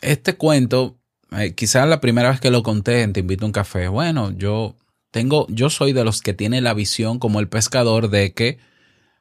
este 0.01 0.37
cuento, 0.39 0.97
eh, 1.33 1.53
quizás 1.53 1.87
la 1.87 2.01
primera 2.01 2.31
vez 2.31 2.41
que 2.41 2.51
lo 2.51 2.63
conté 2.63 3.03
en 3.03 3.13
Te 3.13 3.21
invito 3.21 3.45
a 3.45 3.49
un 3.49 3.53
café, 3.53 3.89
bueno, 3.89 4.31
yo 4.31 4.75
tengo, 5.11 5.47
yo 5.51 5.69
soy 5.69 5.93
de 5.93 6.03
los 6.03 6.23
que 6.23 6.33
tiene 6.33 6.63
la 6.63 6.73
visión 6.73 7.19
como 7.19 7.41
el 7.41 7.51
pescador 7.51 8.09
de 8.09 8.33
que, 8.33 8.59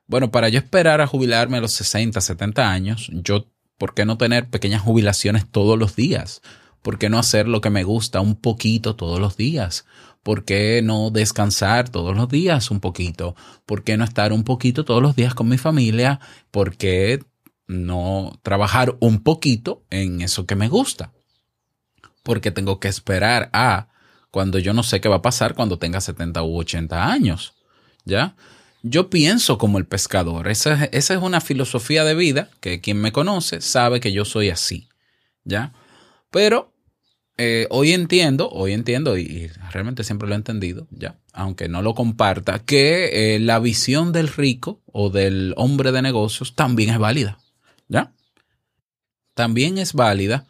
bueno, 0.06 0.32
para 0.32 0.48
yo 0.48 0.60
esperar 0.60 1.02
a 1.02 1.08
jubilarme 1.08 1.58
a 1.58 1.62
los 1.62 1.74
60, 1.74 2.22
70 2.22 2.72
años, 2.72 3.12
yo, 3.12 3.48
¿por 3.78 3.94
qué 3.94 4.06
no 4.06 4.18
tener 4.18 4.50
pequeñas 4.50 4.82
jubilaciones 4.82 5.46
todos 5.46 5.78
los 5.78 5.94
días? 5.94 6.42
¿Por 6.82 6.98
qué 6.98 7.10
no 7.10 7.20
hacer 7.20 7.50
lo 7.50 7.60
que 7.60 7.70
me 7.70 7.84
gusta 7.84 8.22
un 8.22 8.38
poquito 8.38 8.96
todos 8.96 9.20
los 9.20 9.36
días? 9.36 9.84
¿Por 10.28 10.44
qué 10.44 10.82
no 10.84 11.10
descansar 11.10 11.88
todos 11.88 12.14
los 12.14 12.28
días 12.28 12.70
un 12.70 12.82
poquito? 12.82 13.34
¿Por 13.66 13.86
qué 13.86 13.96
no 13.96 14.04
estar 14.04 14.34
un 14.34 14.44
poquito 14.44 14.84
todos 14.84 15.02
los 15.02 15.16
días 15.16 15.34
con 15.34 15.48
mi 15.48 15.58
familia? 15.58 16.20
¿Por 16.52 16.76
qué 16.76 17.24
no 17.66 18.38
trabajar 18.44 18.98
un 19.00 19.24
poquito 19.24 19.86
en 19.90 20.20
eso 20.20 20.46
que 20.46 20.58
me 20.58 20.68
gusta? 20.68 21.14
Porque 22.24 22.52
tengo 22.52 22.82
que 22.82 22.90
esperar 22.90 23.50
a 23.54 23.88
cuando 24.30 24.60
yo 24.60 24.74
no 24.74 24.84
sé 24.84 25.00
qué 25.00 25.08
va 25.08 25.16
a 25.16 25.22
pasar 25.22 25.54
cuando 25.56 25.80
tenga 25.80 26.02
70 26.02 26.44
u 26.44 26.58
80 26.60 27.10
años. 27.10 27.54
¿Ya? 28.04 28.36
Yo 28.84 29.10
pienso 29.10 29.58
como 29.58 29.78
el 29.78 29.86
pescador. 29.86 30.50
Esa, 30.50 30.74
es- 30.84 30.90
esa 30.92 31.14
es 31.14 31.22
una 31.22 31.40
filosofía 31.40 32.04
de 32.04 32.16
vida 32.16 32.50
que 32.60 32.82
quien 32.82 33.00
me 33.00 33.14
conoce 33.14 33.62
sabe 33.62 34.02
que 34.02 34.12
yo 34.12 34.26
soy 34.26 34.50
así. 34.50 34.90
¿Ya? 35.46 35.72
Pero 36.32 36.74
eh, 37.40 37.68
hoy 37.70 37.94
entiendo, 37.94 38.50
hoy 38.50 38.74
entiendo, 38.74 39.16
y, 39.16 39.52
realmente 39.72 40.04
siempre 40.04 40.28
lo 40.28 40.34
he 40.34 40.38
entendido, 40.38 40.88
ya, 40.90 41.20
aunque 41.34 41.70
no 41.70 41.84
lo 41.84 41.94
comparta, 41.94 42.60
que 42.60 43.36
eh, 43.36 43.40
la 43.40 43.60
visión 43.60 44.12
del 44.12 44.28
rico 44.28 44.82
o 44.92 45.12
del 45.12 45.54
hombre 45.56 45.92
de 45.92 46.02
negocios 46.02 46.56
también 46.56 46.90
es 46.90 46.98
válida, 46.98 47.38
¿ya? 47.88 48.12
También 49.36 49.78
es 49.78 49.94
válida 49.94 50.48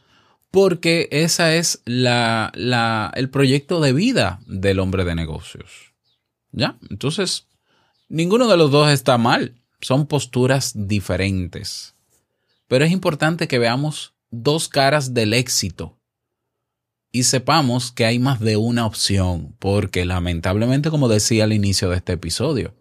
porque 0.50 1.10
esa 1.12 1.56
es 1.56 1.82
la, 1.84 2.54
la, 2.56 3.12
el 3.16 3.30
proyecto 3.30 3.82
de 3.82 3.92
vida 3.92 4.40
del 4.48 4.80
hombre 4.80 5.04
de 5.04 5.16
negocios, 5.16 5.94
¿ya? 6.54 6.78
Entonces, 6.90 7.48
ninguno 8.08 8.48
de 8.48 8.56
los 8.56 8.72
dos 8.72 8.90
está 8.90 9.18
mal, 9.18 9.56
son 9.82 10.08
posturas 10.08 10.72
diferentes, 10.74 11.96
pero 12.70 12.86
es 12.86 12.92
importante 12.92 13.50
que 13.50 13.60
veamos 13.60 14.14
dos 14.32 14.70
caras 14.70 15.14
del 15.14 15.34
éxito 15.34 15.98
y 17.12 17.24
sepamos 17.24 17.92
que 17.92 18.06
hay 18.06 18.20
más 18.20 18.40
de 18.40 18.58
una 18.58 18.86
opción, 18.86 19.56
porque 19.60 20.06
lamentablemente, 20.06 20.90
como 20.90 21.08
decía 21.08 21.46
al 21.46 21.54
inicio 21.54 21.90
de 21.90 21.98
este 21.98 22.14
episodio, 22.14 22.76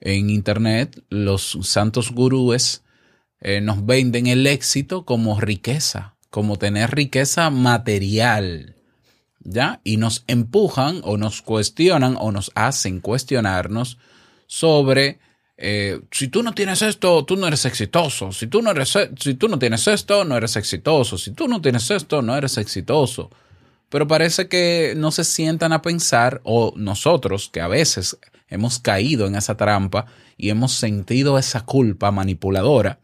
en 0.00 0.30
Internet 0.30 1.02
los 1.10 1.58
santos 1.62 2.10
gurúes 2.10 2.82
eh, 3.40 3.60
nos 3.60 3.84
venden 3.86 4.26
el 4.26 4.46
éxito 4.46 5.04
como 5.04 5.40
riqueza, 5.40 6.16
como 6.30 6.58
tener 6.58 6.90
riqueza 6.92 7.50
material, 7.50 8.76
¿ya? 9.40 9.80
Y 9.84 9.96
nos 9.96 10.24
empujan 10.26 11.00
o 11.04 11.16
nos 11.16 11.42
cuestionan 11.42 12.16
o 12.18 12.32
nos 12.32 12.52
hacen 12.54 13.00
cuestionarnos 13.00 13.98
sobre 14.46 15.18
eh, 15.64 16.00
si 16.10 16.26
tú 16.26 16.42
no 16.42 16.54
tienes 16.54 16.82
esto, 16.82 17.24
tú 17.24 17.36
no 17.36 17.46
eres 17.46 17.64
exitoso. 17.66 18.32
Si 18.32 18.48
tú 18.48 18.62
no, 18.62 18.72
eres, 18.72 18.98
si 19.16 19.34
tú 19.34 19.46
no 19.46 19.60
tienes 19.60 19.86
esto, 19.86 20.24
no 20.24 20.36
eres 20.36 20.56
exitoso. 20.56 21.16
Si 21.16 21.30
tú 21.30 21.46
no 21.46 21.60
tienes 21.60 21.88
esto, 21.88 22.20
no 22.20 22.36
eres 22.36 22.58
exitoso. 22.58 23.30
Pero 23.88 24.08
parece 24.08 24.48
que 24.48 24.94
no 24.96 25.12
se 25.12 25.22
sientan 25.22 25.72
a 25.72 25.80
pensar, 25.80 26.40
o 26.42 26.72
nosotros 26.74 27.48
que 27.52 27.60
a 27.60 27.68
veces 27.68 28.18
hemos 28.48 28.80
caído 28.80 29.28
en 29.28 29.36
esa 29.36 29.56
trampa 29.56 30.06
y 30.36 30.50
hemos 30.50 30.72
sentido 30.72 31.38
esa 31.38 31.64
culpa 31.64 32.10
manipuladora 32.10 32.98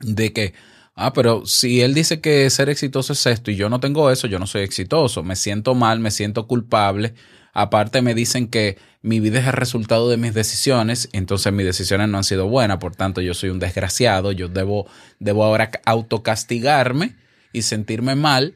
de 0.00 0.34
que, 0.34 0.52
ah, 0.96 1.14
pero 1.14 1.46
si 1.46 1.80
él 1.80 1.94
dice 1.94 2.20
que 2.20 2.50
ser 2.50 2.68
exitoso 2.68 3.14
es 3.14 3.24
esto 3.24 3.50
y 3.50 3.56
yo 3.56 3.70
no 3.70 3.80
tengo 3.80 4.10
eso, 4.10 4.26
yo 4.26 4.38
no 4.38 4.46
soy 4.46 4.64
exitoso, 4.64 5.22
me 5.22 5.34
siento 5.34 5.74
mal, 5.74 5.98
me 5.98 6.10
siento 6.10 6.46
culpable. 6.46 7.14
Aparte 7.52 8.02
me 8.02 8.14
dicen 8.14 8.48
que 8.48 8.78
mi 9.02 9.20
vida 9.20 9.40
es 9.40 9.46
el 9.46 9.52
resultado 9.52 10.08
de 10.08 10.16
mis 10.16 10.34
decisiones, 10.34 11.08
entonces 11.12 11.52
mis 11.52 11.66
decisiones 11.66 12.08
no 12.08 12.18
han 12.18 12.24
sido 12.24 12.46
buenas, 12.48 12.78
por 12.78 12.94
tanto 12.94 13.20
yo 13.20 13.34
soy 13.34 13.50
un 13.50 13.58
desgraciado, 13.58 14.32
yo 14.32 14.48
debo, 14.48 14.86
debo 15.18 15.44
ahora 15.44 15.70
autocastigarme 15.84 17.16
y 17.52 17.62
sentirme 17.62 18.14
mal, 18.14 18.54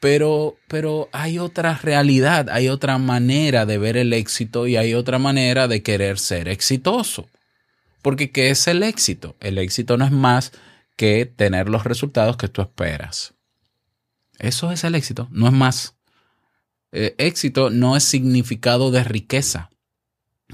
pero, 0.00 0.56
pero 0.68 1.08
hay 1.12 1.38
otra 1.38 1.78
realidad, 1.78 2.50
hay 2.50 2.68
otra 2.68 2.98
manera 2.98 3.66
de 3.66 3.78
ver 3.78 3.96
el 3.96 4.12
éxito 4.12 4.66
y 4.66 4.76
hay 4.76 4.94
otra 4.94 5.18
manera 5.18 5.68
de 5.68 5.82
querer 5.82 6.18
ser 6.18 6.48
exitoso. 6.48 7.28
Porque 8.02 8.32
¿qué 8.32 8.50
es 8.50 8.66
el 8.66 8.82
éxito? 8.82 9.36
El 9.38 9.58
éxito 9.58 9.96
no 9.96 10.04
es 10.04 10.10
más 10.10 10.52
que 10.96 11.24
tener 11.24 11.68
los 11.68 11.84
resultados 11.84 12.36
que 12.36 12.48
tú 12.48 12.62
esperas. 12.62 13.34
Eso 14.38 14.72
es 14.72 14.82
el 14.82 14.96
éxito, 14.96 15.28
no 15.30 15.46
es 15.46 15.52
más. 15.52 15.94
Eh, 16.92 17.14
éxito 17.18 17.70
no 17.70 17.96
es 17.96 18.04
significado 18.04 18.90
de 18.90 19.02
riqueza. 19.04 19.70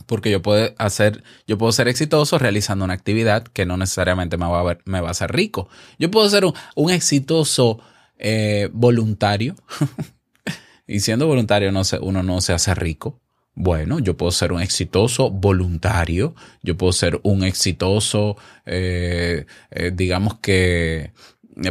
Porque 0.06 0.30
yo 0.30 0.40
puedo 0.42 0.74
hacer, 0.78 1.24
yo 1.46 1.58
puedo 1.58 1.72
ser 1.72 1.88
exitoso 1.88 2.38
realizando 2.38 2.84
una 2.84 2.94
actividad 2.94 3.42
que 3.42 3.66
no 3.66 3.76
necesariamente 3.76 4.36
me 4.36 4.46
va 4.46 4.60
a, 4.60 4.62
ver- 4.62 4.82
me 4.84 5.00
va 5.00 5.08
a 5.08 5.10
hacer 5.10 5.32
rico. 5.32 5.68
Yo 5.98 6.10
puedo 6.10 6.28
ser 6.30 6.44
un, 6.44 6.90
exitoso 6.90 7.80
eh, 8.16 8.70
voluntario. 8.72 9.56
y 10.86 11.00
siendo 11.00 11.26
voluntario 11.26 11.72
no 11.72 11.82
se- 11.84 11.98
uno 11.98 12.22
no 12.22 12.40
se 12.40 12.52
hace 12.52 12.74
rico. 12.74 13.20
Bueno, 13.54 13.98
yo 13.98 14.16
puedo 14.16 14.30
ser 14.30 14.52
un 14.52 14.62
exitoso 14.62 15.30
voluntario, 15.30 16.36
yo 16.62 16.76
puedo 16.76 16.92
ser 16.92 17.18
un 17.24 17.42
exitoso, 17.42 18.36
eh, 18.66 19.46
digamos 19.94 20.38
que 20.38 21.12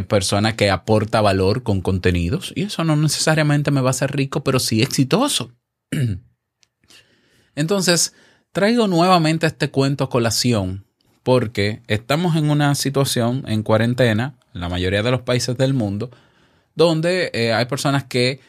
persona 0.06 0.54
que 0.56 0.70
aporta 0.70 1.20
valor 1.20 1.62
con 1.62 1.80
contenidos 1.80 2.52
y 2.54 2.64
eso 2.64 2.84
no 2.84 2.96
necesariamente 2.96 3.70
me 3.70 3.80
va 3.80 3.88
a 3.88 3.90
hacer 3.90 4.14
rico, 4.14 4.44
pero 4.44 4.58
sí 4.58 4.82
exitoso. 4.82 5.52
Entonces, 7.54 8.14
traigo 8.52 8.86
nuevamente 8.86 9.46
este 9.46 9.70
cuento 9.70 10.04
a 10.04 10.10
colación 10.10 10.84
porque 11.22 11.82
estamos 11.88 12.36
en 12.36 12.50
una 12.50 12.74
situación 12.74 13.44
en 13.46 13.62
cuarentena, 13.62 14.38
en 14.54 14.60
la 14.60 14.68
mayoría 14.68 15.02
de 15.02 15.10
los 15.10 15.22
países 15.22 15.56
del 15.58 15.74
mundo, 15.74 16.10
donde 16.74 17.30
eh, 17.34 17.52
hay 17.52 17.66
personas 17.66 18.04
que 18.04 18.40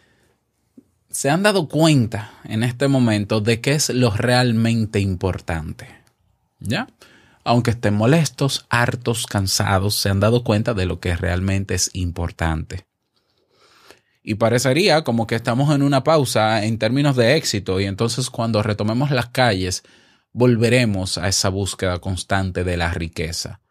se 1.09 1.29
han 1.29 1.43
dado 1.43 1.67
cuenta 1.67 2.31
en 2.43 2.63
este 2.63 2.87
momento 2.87 3.41
de 3.41 3.61
qué 3.61 3.73
es 3.73 3.89
lo 3.89 4.11
realmente 4.11 4.99
importante. 4.99 5.87
¿Ya? 6.59 6.87
Aunque 7.49 7.71
estén 7.71 7.95
molestos, 7.95 8.67
hartos, 8.69 9.25
cansados, 9.25 9.95
se 9.95 10.09
han 10.09 10.19
dado 10.19 10.43
cuenta 10.43 10.75
de 10.75 10.85
lo 10.85 10.99
que 10.99 11.15
realmente 11.15 11.73
es 11.73 11.89
importante. 11.93 12.85
Y 14.21 14.35
parecería 14.35 15.03
como 15.03 15.25
que 15.25 15.33
estamos 15.33 15.73
en 15.73 15.81
una 15.81 16.03
pausa 16.03 16.63
en 16.63 16.77
términos 16.77 17.15
de 17.15 17.37
éxito 17.37 17.79
y 17.79 17.85
entonces 17.85 18.29
cuando 18.29 18.61
retomemos 18.61 19.09
las 19.09 19.29
calles 19.29 19.81
volveremos 20.31 21.17
a 21.17 21.27
esa 21.27 21.49
búsqueda 21.49 21.97
constante 21.97 22.63
de 22.63 22.77
la 22.77 22.93
riqueza. 22.93 23.61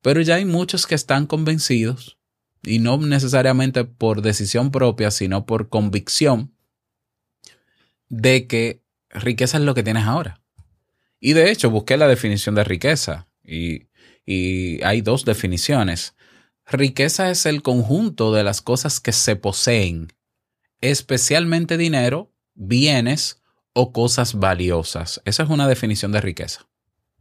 Pero 0.00 0.22
ya 0.22 0.36
hay 0.36 0.46
muchos 0.46 0.86
que 0.86 0.94
están 0.94 1.26
convencidos, 1.26 2.16
y 2.62 2.78
no 2.78 2.96
necesariamente 2.96 3.84
por 3.84 4.22
decisión 4.22 4.70
propia, 4.70 5.10
sino 5.10 5.44
por 5.44 5.68
convicción, 5.68 6.54
de 8.08 8.46
que 8.46 8.82
riqueza 9.10 9.58
es 9.58 9.64
lo 9.64 9.74
que 9.74 9.82
tienes 9.82 10.04
ahora. 10.04 10.39
Y 11.20 11.34
de 11.34 11.50
hecho 11.50 11.70
busqué 11.70 11.96
la 11.98 12.08
definición 12.08 12.54
de 12.54 12.64
riqueza 12.64 13.28
y, 13.44 13.86
hay 14.84 15.00
dos 15.00 15.24
definiciones. 15.24 16.14
Riqueza 16.64 17.30
es 17.30 17.46
el 17.46 17.62
conjunto 17.62 18.32
de 18.32 18.44
las 18.44 18.62
cosas 18.62 19.00
que 19.00 19.10
se 19.10 19.34
poseen, 19.34 20.12
especialmente 20.80 21.76
dinero, 21.76 22.32
bienes 22.54 23.42
o 23.72 23.92
cosas 23.92 24.34
valiosas. 24.34 25.20
Esa 25.24 25.42
es 25.42 25.50
una 25.50 25.66
definición 25.66 26.12
de 26.12 26.20
riqueza. 26.20 26.68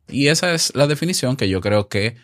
Y 0.08 0.28
esa 0.28 0.54
es 0.54 0.76
la 0.76 0.86
definición 0.86 1.36
que 1.36 1.50
yo 1.50 1.62
creo 1.62 1.90
que 1.90 2.16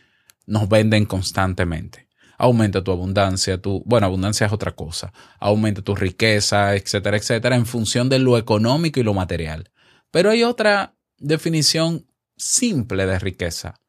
nos 0.46 0.70
venden 0.70 1.05
constantemente. 1.05 2.08
Aumenta 2.38 2.84
tu 2.84 2.91
abundancia, 2.91 3.60
tu, 3.60 3.82
bueno, 3.86 4.05
abundancia 4.05 4.46
es 4.46 4.53
otra 4.53 4.75
cosa. 4.75 5.13
Aumenta 5.39 5.82
tu 5.82 5.96
riqueza, 5.96 6.75
etcétera, 6.75 7.17
etcétera, 7.17 7.55
en 7.55 7.65
función 7.65 8.08
de 8.08 8.20
lo 8.20 8.38
económico 8.38 9.00
y 9.00 9.03
lo 9.03 9.15
material. 9.15 9.72
Pero 10.12 10.29
hay 10.29 10.44
otra 10.44 10.95
definición 11.17 12.07
simple 12.38 13.05
de 13.05 13.19
riqueza. 13.19 13.79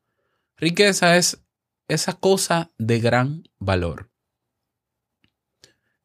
Riqueza 0.56 1.16
es 1.16 1.42
esa 1.88 2.14
cosa 2.14 2.70
de 2.78 3.00
gran 3.00 3.44
valor. 3.58 4.10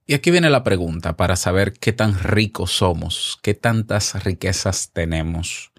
Y 0.05 0.13
aquí 0.13 0.31
viene 0.31 0.49
la 0.49 0.63
pregunta 0.63 1.15
para 1.15 1.35
saber 1.35 1.73
qué 1.73 1.93
tan 1.93 2.19
ricos 2.19 2.71
somos, 2.71 3.39
qué 3.41 3.53
tantas 3.53 4.23
riquezas 4.23 4.91
tenemos. 4.91 5.71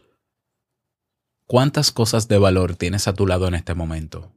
¿Cuántas 1.47 1.93
cosas 1.93 2.29
de 2.29 2.39
valor 2.39 2.77
tienes 2.77 3.09
a 3.09 3.13
tu 3.13 3.27
lado 3.27 3.47
en 3.47 3.55
este 3.55 3.75
momento? 3.75 4.33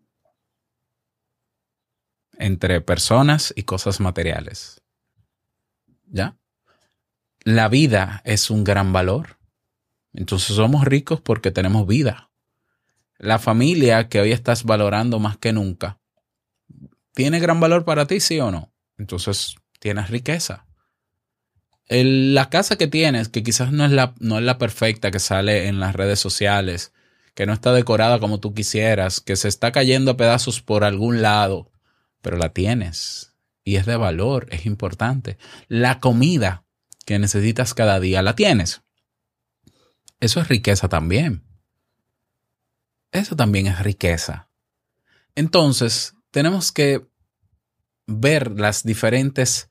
Entre 2.37 2.81
personas 2.81 3.53
y 3.55 3.63
cosas 3.63 4.01
materiales. 4.01 4.81
¿Ya? 6.07 6.37
La 7.39 7.69
vida 7.69 8.21
es 8.25 8.49
un 8.49 8.65
gran 8.65 8.91
valor. 8.91 9.37
Entonces 10.15 10.55
somos 10.55 10.85
ricos 10.85 11.21
porque 11.21 11.51
tenemos 11.51 11.85
vida. 11.85 12.31
La 13.17 13.39
familia 13.39 14.07
que 14.09 14.19
hoy 14.19 14.31
estás 14.31 14.63
valorando 14.63 15.19
más 15.19 15.37
que 15.37 15.53
nunca, 15.53 15.99
¿tiene 17.13 17.39
gran 17.39 17.59
valor 17.59 17.85
para 17.85 18.07
ti, 18.07 18.19
sí 18.19 18.39
o 18.39 18.51
no? 18.51 18.73
Entonces 18.97 19.55
tienes 19.79 20.09
riqueza. 20.09 20.65
El- 21.87 22.33
la 22.33 22.49
casa 22.49 22.77
que 22.77 22.87
tienes, 22.87 23.29
que 23.29 23.43
quizás 23.43 23.71
no 23.71 23.85
es, 23.85 23.91
la, 23.91 24.15
no 24.19 24.37
es 24.37 24.43
la 24.43 24.57
perfecta 24.57 25.11
que 25.11 25.19
sale 25.19 25.67
en 25.67 25.79
las 25.79 25.95
redes 25.95 26.19
sociales, 26.19 26.93
que 27.35 27.45
no 27.45 27.53
está 27.53 27.73
decorada 27.73 28.19
como 28.19 28.39
tú 28.39 28.53
quisieras, 28.53 29.19
que 29.19 29.35
se 29.35 29.47
está 29.47 29.71
cayendo 29.71 30.11
a 30.11 30.17
pedazos 30.17 30.61
por 30.61 30.83
algún 30.83 31.21
lado, 31.21 31.71
pero 32.21 32.37
la 32.37 32.49
tienes 32.53 33.33
y 33.63 33.75
es 33.75 33.85
de 33.85 33.97
valor, 33.97 34.47
es 34.51 34.65
importante. 34.65 35.37
La 35.67 35.99
comida 35.99 36.63
que 37.05 37.19
necesitas 37.19 37.73
cada 37.73 37.99
día, 37.99 38.21
la 38.21 38.35
tienes. 38.35 38.81
Eso 40.25 40.41
es 40.41 40.47
riqueza 40.47 40.89
también. 40.89 41.43
Eso 43.11 43.35
también 43.35 43.67
es 43.67 43.77
riqueza. 43.77 44.49
Entonces, 45.35 46.15
tenemos 46.31 46.71
que 46.71 47.05
ver 48.07 48.49
las 48.59 48.83
diferentes 48.83 49.69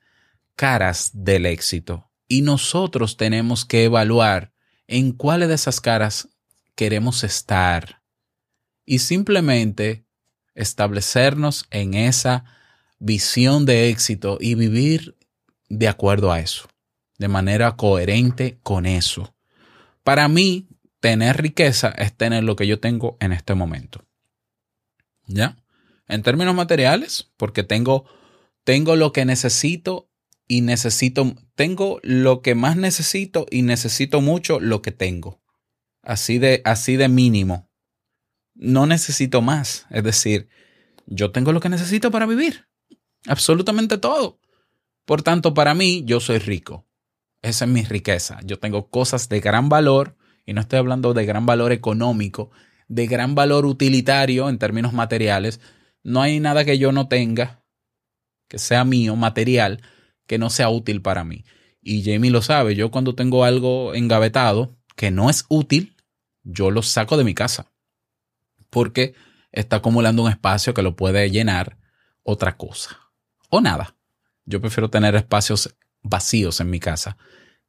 caras 0.55 1.11
del 1.13 1.47
éxito 1.47 2.09
y 2.29 2.43
nosotros 2.43 3.17
tenemos 3.17 3.65
que 3.65 3.83
evaluar 3.83 4.53
en 4.87 5.11
cuáles 5.11 5.49
de 5.49 5.57
esas 5.57 5.81
caras 5.81 6.29
queremos 6.77 7.25
estar 7.25 8.05
y 8.87 9.01
simplemente 9.01 10.07
establecernos 10.55 11.67
en 11.71 11.95
esa 11.95 12.45
visión 13.01 13.67
de 13.67 13.89
éxito 13.89 14.39
y 14.41 14.55
vivir 14.55 15.17
de 15.69 15.89
acuerdo 15.89 16.31
a 16.31 16.39
eso, 16.39 16.69
de 17.19 17.27
manera 17.27 17.75
coherente 17.75 18.61
con 18.63 18.87
eso. 18.87 19.34
Para 20.05 20.29
mí, 20.29 20.69
tener 21.01 21.43
riqueza 21.43 21.89
es 21.89 22.17
tener 22.17 22.45
lo 22.45 22.57
que 22.57 22.67
yo 22.67 22.79
tengo 22.79 23.17
en 23.21 23.33
este 23.33 23.55
momento. 23.55 24.07
¿Ya? 25.27 25.57
En 26.07 26.23
términos 26.23 26.55
materiales, 26.55 27.33
porque 27.37 27.63
tengo, 27.63 28.05
tengo 28.65 28.97
lo 28.97 29.13
que 29.13 29.25
necesito 29.25 30.11
y 30.47 30.61
necesito, 30.61 31.35
tengo 31.55 32.01
lo 32.03 32.43
que 32.43 32.55
más 32.55 32.77
necesito 32.77 33.47
y 33.51 33.63
necesito 33.63 34.21
mucho 34.21 34.61
lo 34.61 34.83
que 34.83 34.93
tengo. 34.93 35.43
Así 36.03 36.39
de, 36.39 36.61
así 36.65 36.97
de 36.97 37.09
mínimo. 37.09 37.71
No 38.55 38.87
necesito 38.87 39.41
más. 39.41 39.87
Es 39.91 40.05
decir, 40.05 40.49
yo 41.07 41.33
tengo 41.33 41.53
lo 41.53 41.61
que 41.61 41.71
necesito 41.71 42.11
para 42.11 42.27
vivir. 42.27 42.67
Absolutamente 43.27 43.99
todo. 43.99 44.39
Por 45.07 45.23
tanto, 45.23 45.55
para 45.55 45.75
mí, 45.75 46.03
yo 46.05 46.21
soy 46.21 46.39
rico. 46.39 46.87
Esa 47.45 47.67
es 47.67 47.71
mi 47.71 47.83
riqueza. 47.83 48.39
Yo 48.43 48.59
tengo 48.59 48.89
cosas 48.89 49.29
de 49.29 49.41
gran 49.41 49.69
valor, 49.69 50.17
y 50.47 50.55
no 50.55 50.63
estoy 50.63 50.79
hablando 50.79 51.13
de 51.13 51.27
gran 51.27 51.45
valor 51.45 51.73
económico, 51.73 52.51
de 52.89 53.07
gran 53.07 53.35
valor 53.35 53.67
utilitario 53.67 54.49
en 54.49 54.59
términos 54.59 54.95
materiales. 54.95 55.61
No 56.03 56.23
hay 56.23 56.41
nada 56.41 56.65
que 56.65 56.79
yo 56.79 56.91
no 56.91 57.07
tenga, 57.07 57.63
que 58.49 58.59
sea 58.59 58.87
mío, 58.87 59.15
material, 59.15 59.83
que 60.27 60.39
no 60.39 60.49
sea 60.49 60.71
útil 60.71 61.03
para 61.03 61.23
mí. 61.23 61.45
Y 61.83 62.03
Jamie 62.03 62.31
lo 62.31 62.41
sabe, 62.41 62.77
yo 62.77 62.91
cuando 62.91 63.15
tengo 63.15 63.45
algo 63.45 63.93
engavetado 63.93 64.79
que 64.97 65.11
no 65.11 65.29
es 65.29 65.45
útil, 65.51 65.97
yo 66.45 66.71
lo 66.71 66.81
saco 66.81 67.19
de 67.19 67.25
mi 67.25 67.35
casa. 67.35 67.75
Porque 68.71 69.15
está 69.53 69.77
acumulando 69.77 70.23
un 70.23 70.31
espacio 70.31 70.73
que 70.73 70.81
lo 70.81 70.97
puede 70.97 71.31
llenar 71.31 71.77
otra 72.23 72.57
cosa. 72.57 73.13
O 73.51 73.61
nada. 73.61 73.99
Yo 74.47 74.63
prefiero 74.63 74.89
tener 74.89 75.15
espacios 75.15 75.77
vacíos 76.05 76.61
en 76.61 76.71
mi 76.71 76.79
casa 76.79 77.17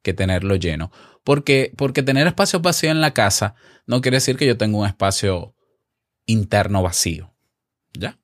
que 0.02 0.14
tenerlo 0.14 0.54
lleno. 0.54 0.92
Porque, 1.24 1.72
porque 1.76 2.04
tener 2.04 2.28
espacios 2.28 2.62
vacíos 2.62 2.92
en 2.92 3.00
la 3.00 3.12
casa 3.12 3.56
no 3.86 4.00
quiere 4.00 4.18
decir 4.18 4.36
que 4.36 4.46
yo 4.46 4.56
tenga 4.56 4.78
un 4.78 4.86
espacio 4.86 5.56
interno 6.26 6.82
vacío. 6.82 7.34
¿Ya? 7.92 8.18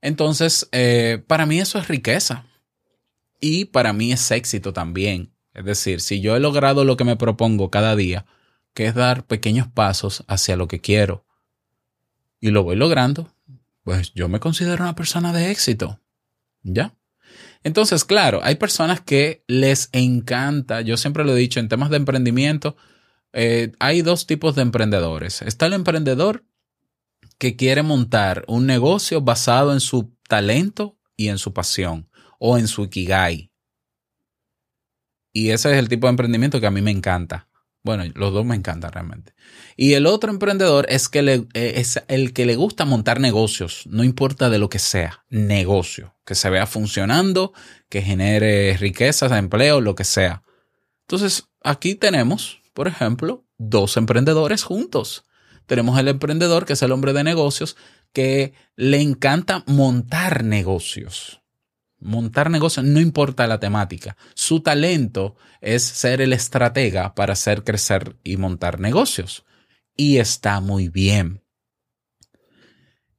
Entonces, 0.00 0.68
eh, 0.72 1.22
para 1.26 1.44
mí 1.44 1.60
eso 1.60 1.78
es 1.78 1.88
riqueza. 1.88 2.46
Y 3.40 3.66
para 3.66 3.92
mí 3.92 4.12
es 4.12 4.30
éxito 4.30 4.72
también. 4.72 5.34
Es 5.52 5.64
decir, 5.64 6.00
si 6.00 6.20
yo 6.20 6.36
he 6.36 6.40
logrado 6.40 6.84
lo 6.84 6.96
que 6.96 7.04
me 7.04 7.16
propongo 7.16 7.70
cada 7.70 7.94
día, 7.94 8.24
que 8.72 8.86
es 8.86 8.94
dar 8.94 9.26
pequeños 9.26 9.68
pasos 9.68 10.24
hacia 10.28 10.56
lo 10.56 10.68
que 10.68 10.80
quiero, 10.80 11.26
y 12.40 12.50
lo 12.50 12.62
voy 12.62 12.76
logrando, 12.76 13.34
pues 13.82 14.12
yo 14.14 14.28
me 14.28 14.40
considero 14.40 14.82
una 14.84 14.94
persona 14.94 15.32
de 15.32 15.50
éxito. 15.50 16.00
¿Ya? 16.62 16.97
Entonces, 17.64 18.04
claro, 18.04 18.40
hay 18.42 18.54
personas 18.54 19.00
que 19.00 19.44
les 19.46 19.88
encanta, 19.92 20.80
yo 20.80 20.96
siempre 20.96 21.24
lo 21.24 21.36
he 21.36 21.38
dicho, 21.38 21.60
en 21.60 21.68
temas 21.68 21.90
de 21.90 21.96
emprendimiento, 21.96 22.76
eh, 23.32 23.72
hay 23.78 24.02
dos 24.02 24.26
tipos 24.26 24.54
de 24.54 24.62
emprendedores. 24.62 25.42
Está 25.42 25.66
el 25.66 25.74
emprendedor 25.74 26.44
que 27.38 27.56
quiere 27.56 27.82
montar 27.82 28.44
un 28.48 28.66
negocio 28.66 29.20
basado 29.20 29.72
en 29.72 29.80
su 29.80 30.14
talento 30.28 30.98
y 31.16 31.28
en 31.28 31.38
su 31.38 31.52
pasión 31.52 32.08
o 32.38 32.58
en 32.58 32.68
su 32.68 32.84
ikigai. 32.84 33.50
Y 35.32 35.50
ese 35.50 35.72
es 35.72 35.78
el 35.78 35.88
tipo 35.88 36.06
de 36.06 36.10
emprendimiento 36.10 36.60
que 36.60 36.66
a 36.66 36.70
mí 36.70 36.82
me 36.82 36.90
encanta. 36.90 37.47
Bueno, 37.82 38.04
los 38.14 38.32
dos 38.32 38.44
me 38.44 38.56
encantan 38.56 38.92
realmente. 38.92 39.34
Y 39.76 39.94
el 39.94 40.06
otro 40.06 40.30
emprendedor 40.30 40.86
es, 40.88 41.08
que 41.08 41.22
le, 41.22 41.46
eh, 41.54 41.74
es 41.76 42.02
el 42.08 42.32
que 42.32 42.44
le 42.44 42.56
gusta 42.56 42.84
montar 42.84 43.20
negocios, 43.20 43.84
no 43.86 44.04
importa 44.04 44.50
de 44.50 44.58
lo 44.58 44.68
que 44.68 44.78
sea, 44.78 45.24
negocio, 45.30 46.16
que 46.24 46.34
se 46.34 46.50
vea 46.50 46.66
funcionando, 46.66 47.52
que 47.88 48.02
genere 48.02 48.76
riquezas, 48.76 49.32
empleo, 49.32 49.80
lo 49.80 49.94
que 49.94 50.04
sea. 50.04 50.42
Entonces, 51.02 51.48
aquí 51.62 51.94
tenemos, 51.94 52.60
por 52.74 52.88
ejemplo, 52.88 53.46
dos 53.56 53.96
emprendedores 53.96 54.64
juntos. 54.64 55.24
Tenemos 55.66 55.98
el 55.98 56.08
emprendedor, 56.08 56.66
que 56.66 56.72
es 56.72 56.82
el 56.82 56.92
hombre 56.92 57.12
de 57.12 57.24
negocios, 57.24 57.76
que 58.12 58.54
le 58.76 59.00
encanta 59.00 59.64
montar 59.66 60.44
negocios. 60.44 61.42
Montar 62.00 62.50
negocios 62.50 62.86
no 62.86 63.00
importa 63.00 63.46
la 63.46 63.58
temática. 63.58 64.16
Su 64.34 64.60
talento 64.60 65.36
es 65.60 65.82
ser 65.82 66.20
el 66.20 66.32
estratega 66.32 67.14
para 67.14 67.32
hacer 67.32 67.64
crecer 67.64 68.16
y 68.22 68.36
montar 68.36 68.78
negocios. 68.78 69.44
Y 69.96 70.18
está 70.18 70.60
muy 70.60 70.88
bien. 70.88 71.42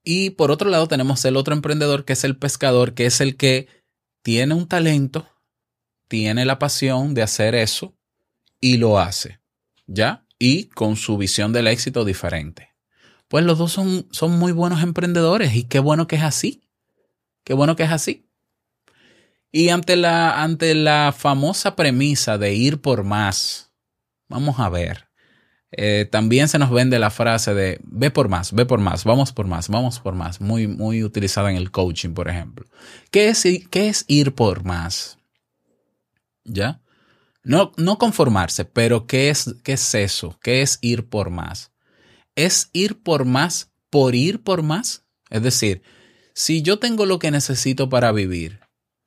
Y 0.03 0.31
por 0.31 0.49
otro 0.49 0.69
lado 0.69 0.87
tenemos 0.87 1.23
el 1.25 1.35
otro 1.35 1.53
emprendedor 1.53 2.05
que 2.05 2.13
es 2.13 2.23
el 2.23 2.37
pescador, 2.37 2.93
que 2.93 3.05
es 3.05 3.19
el 3.19 3.35
que 3.35 3.67
tiene 4.21 4.53
un 4.53 4.67
talento, 4.67 5.27
tiene 6.07 6.45
la 6.45 6.57
pasión 6.57 7.13
de 7.13 7.21
hacer 7.21 7.55
eso 7.55 7.95
y 8.61 8.77
lo 8.77 8.97
hace. 8.97 9.39
¿Ya? 9.87 10.25
Y 10.37 10.65
con 10.65 10.95
su 10.95 11.17
visión 11.17 11.51
del 11.51 11.67
éxito 11.67 12.05
diferente. 12.05 12.69
Pues 13.27 13.43
los 13.43 13.57
dos 13.57 13.73
son, 13.73 14.07
son 14.11 14.39
muy 14.39 14.53
buenos 14.53 14.81
emprendedores 14.81 15.53
y 15.53 15.63
qué 15.63 15.79
bueno 15.79 16.07
que 16.07 16.15
es 16.15 16.23
así. 16.23 16.63
Qué 17.43 17.53
bueno 17.53 17.75
que 17.75 17.83
es 17.83 17.91
así. 17.91 18.28
Y 19.51 19.69
ante 19.69 19.95
la, 19.95 20.41
ante 20.41 20.75
la 20.75 21.13
famosa 21.17 21.75
premisa 21.75 22.37
de 22.37 22.53
ir 22.53 22.81
por 22.81 23.03
más, 23.03 23.71
vamos 24.27 24.59
a 24.59 24.69
ver. 24.69 25.09
Eh, 25.71 26.07
también 26.11 26.47
se 26.47 26.57
nos 26.57 26.71
vende 26.71 26.97
la 26.97 27.11
frase 27.11 27.53
de 27.53 27.79
ve 27.83 28.09
por 28.09 28.27
más, 28.27 28.53
ve 28.53 28.65
por 28.65 28.79
más, 28.79 29.03
vamos 29.03 29.31
por 29.31 29.45
más, 29.45 29.69
vamos 29.69 29.99
por 29.99 30.15
más, 30.15 30.41
muy, 30.41 30.67
muy 30.67 31.03
utilizada 31.03 31.51
en 31.51 31.57
el 31.57 31.71
coaching, 31.71 32.13
por 32.13 32.27
ejemplo. 32.27 32.65
¿Qué 33.11 33.29
es, 33.29 33.43
qué 33.69 33.89
es 33.89 34.05
ir 34.07 34.33
por 34.33 34.63
más? 34.63 35.17
¿Ya? 36.43 36.81
No, 37.43 37.71
no 37.77 37.97
conformarse, 37.97 38.65
pero 38.65 39.05
¿qué 39.05 39.29
es, 39.29 39.55
¿qué 39.63 39.73
es 39.73 39.93
eso? 39.95 40.39
¿Qué 40.41 40.61
es 40.61 40.79
ir 40.81 41.07
por 41.07 41.29
más? 41.29 41.71
¿Es 42.35 42.69
ir 42.73 43.01
por 43.01 43.25
más 43.25 43.71
por 43.89 44.15
ir 44.15 44.43
por 44.43 44.63
más? 44.63 45.05
Es 45.29 45.41
decir, 45.41 45.81
si 46.33 46.61
yo 46.61 46.79
tengo 46.79 47.05
lo 47.05 47.19
que 47.19 47.31
necesito 47.31 47.89
para 47.89 48.11
vivir, 48.11 48.59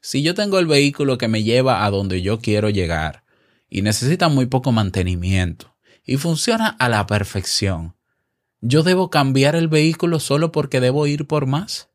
si 0.03 0.23
yo 0.23 0.35
tengo 0.35 0.59
el 0.59 0.67
vehículo 0.67 1.17
que 1.17 1.29
me 1.29 1.45
lleva 1.45 1.85
a 1.85 1.91
donde 1.91 2.21
yo 2.21 2.41
quiero 2.41 2.69
llegar 2.69 3.23
y 3.71 3.83
necesita 3.83 4.29
muy 4.29 4.47
poco 4.47 4.73
mantenimiento 4.73 5.77
y 6.05 6.17
funciona 6.17 6.67
a 6.69 6.89
la 6.89 7.07
perfección, 7.07 7.95
¿yo 8.61 8.83
debo 8.83 9.11
cambiar 9.11 9.55
el 9.55 9.69
vehículo 9.69 10.19
solo 10.19 10.51
porque 10.51 10.81
debo 10.81 11.07
ir 11.07 11.29
por 11.29 11.47
más? 11.47 11.89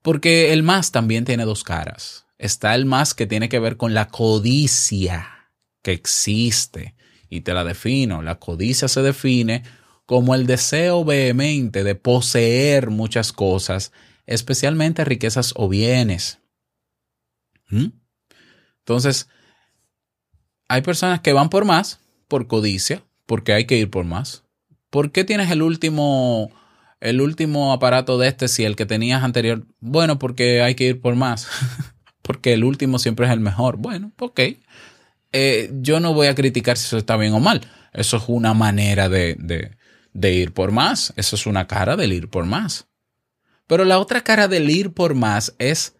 Porque 0.00 0.54
el 0.54 0.62
más 0.62 0.90
también 0.90 1.26
tiene 1.26 1.44
dos 1.44 1.62
caras. 1.64 2.24
Está 2.38 2.74
el 2.74 2.86
más 2.86 3.14
que 3.14 3.26
tiene 3.26 3.48
que 3.48 3.60
ver 3.60 3.76
con 3.76 3.94
la 3.94 4.08
codicia 4.08 5.52
que 5.82 5.92
existe. 5.92 6.96
Y 7.28 7.42
te 7.42 7.54
la 7.54 7.62
defino. 7.62 8.20
La 8.20 8.40
codicia 8.40 8.88
se 8.88 9.02
define 9.02 9.62
como 10.06 10.34
el 10.34 10.46
deseo 10.46 11.04
vehemente 11.04 11.84
de 11.84 11.94
poseer 11.94 12.90
muchas 12.90 13.32
cosas, 13.32 13.92
especialmente 14.26 15.04
riquezas 15.04 15.52
o 15.56 15.68
bienes. 15.68 16.38
¿Mm? 17.68 17.88
Entonces, 18.80 19.28
hay 20.68 20.82
personas 20.82 21.20
que 21.20 21.32
van 21.32 21.50
por 21.50 21.64
más, 21.64 22.00
por 22.28 22.46
codicia, 22.46 23.02
porque 23.26 23.52
hay 23.52 23.66
que 23.66 23.78
ir 23.78 23.90
por 23.90 24.04
más. 24.04 24.44
¿Por 24.90 25.12
qué 25.12 25.24
tienes 25.24 25.50
el 25.50 25.62
último, 25.62 26.50
el 27.00 27.20
último 27.20 27.72
aparato 27.72 28.18
de 28.18 28.28
este 28.28 28.48
si 28.48 28.64
el 28.64 28.76
que 28.76 28.86
tenías 28.86 29.22
anterior? 29.22 29.66
Bueno, 29.80 30.18
porque 30.18 30.62
hay 30.62 30.74
que 30.74 30.84
ir 30.84 31.00
por 31.00 31.14
más. 31.14 31.48
porque 32.22 32.52
el 32.52 32.64
último 32.64 32.98
siempre 32.98 33.26
es 33.26 33.32
el 33.32 33.40
mejor. 33.40 33.76
Bueno, 33.76 34.12
ok. 34.18 34.40
Eh, 35.32 35.70
yo 35.80 36.00
no 36.00 36.12
voy 36.12 36.26
a 36.26 36.34
criticar 36.34 36.76
si 36.76 36.86
eso 36.86 36.98
está 36.98 37.16
bien 37.16 37.32
o 37.32 37.40
mal. 37.40 37.62
Eso 37.92 38.16
es 38.16 38.24
una 38.26 38.54
manera 38.54 39.08
de, 39.08 39.36
de, 39.38 39.76
de 40.12 40.32
ir 40.32 40.52
por 40.52 40.72
más. 40.72 41.12
Eso 41.16 41.36
es 41.36 41.46
una 41.46 41.66
cara 41.66 41.96
del 41.96 42.12
ir 42.12 42.28
por 42.28 42.44
más. 42.44 42.86
Pero 43.66 43.84
la 43.84 43.98
otra 43.98 44.22
cara 44.22 44.48
del 44.48 44.70
ir 44.70 44.92
por 44.92 45.14
más 45.14 45.54
es 45.58 45.96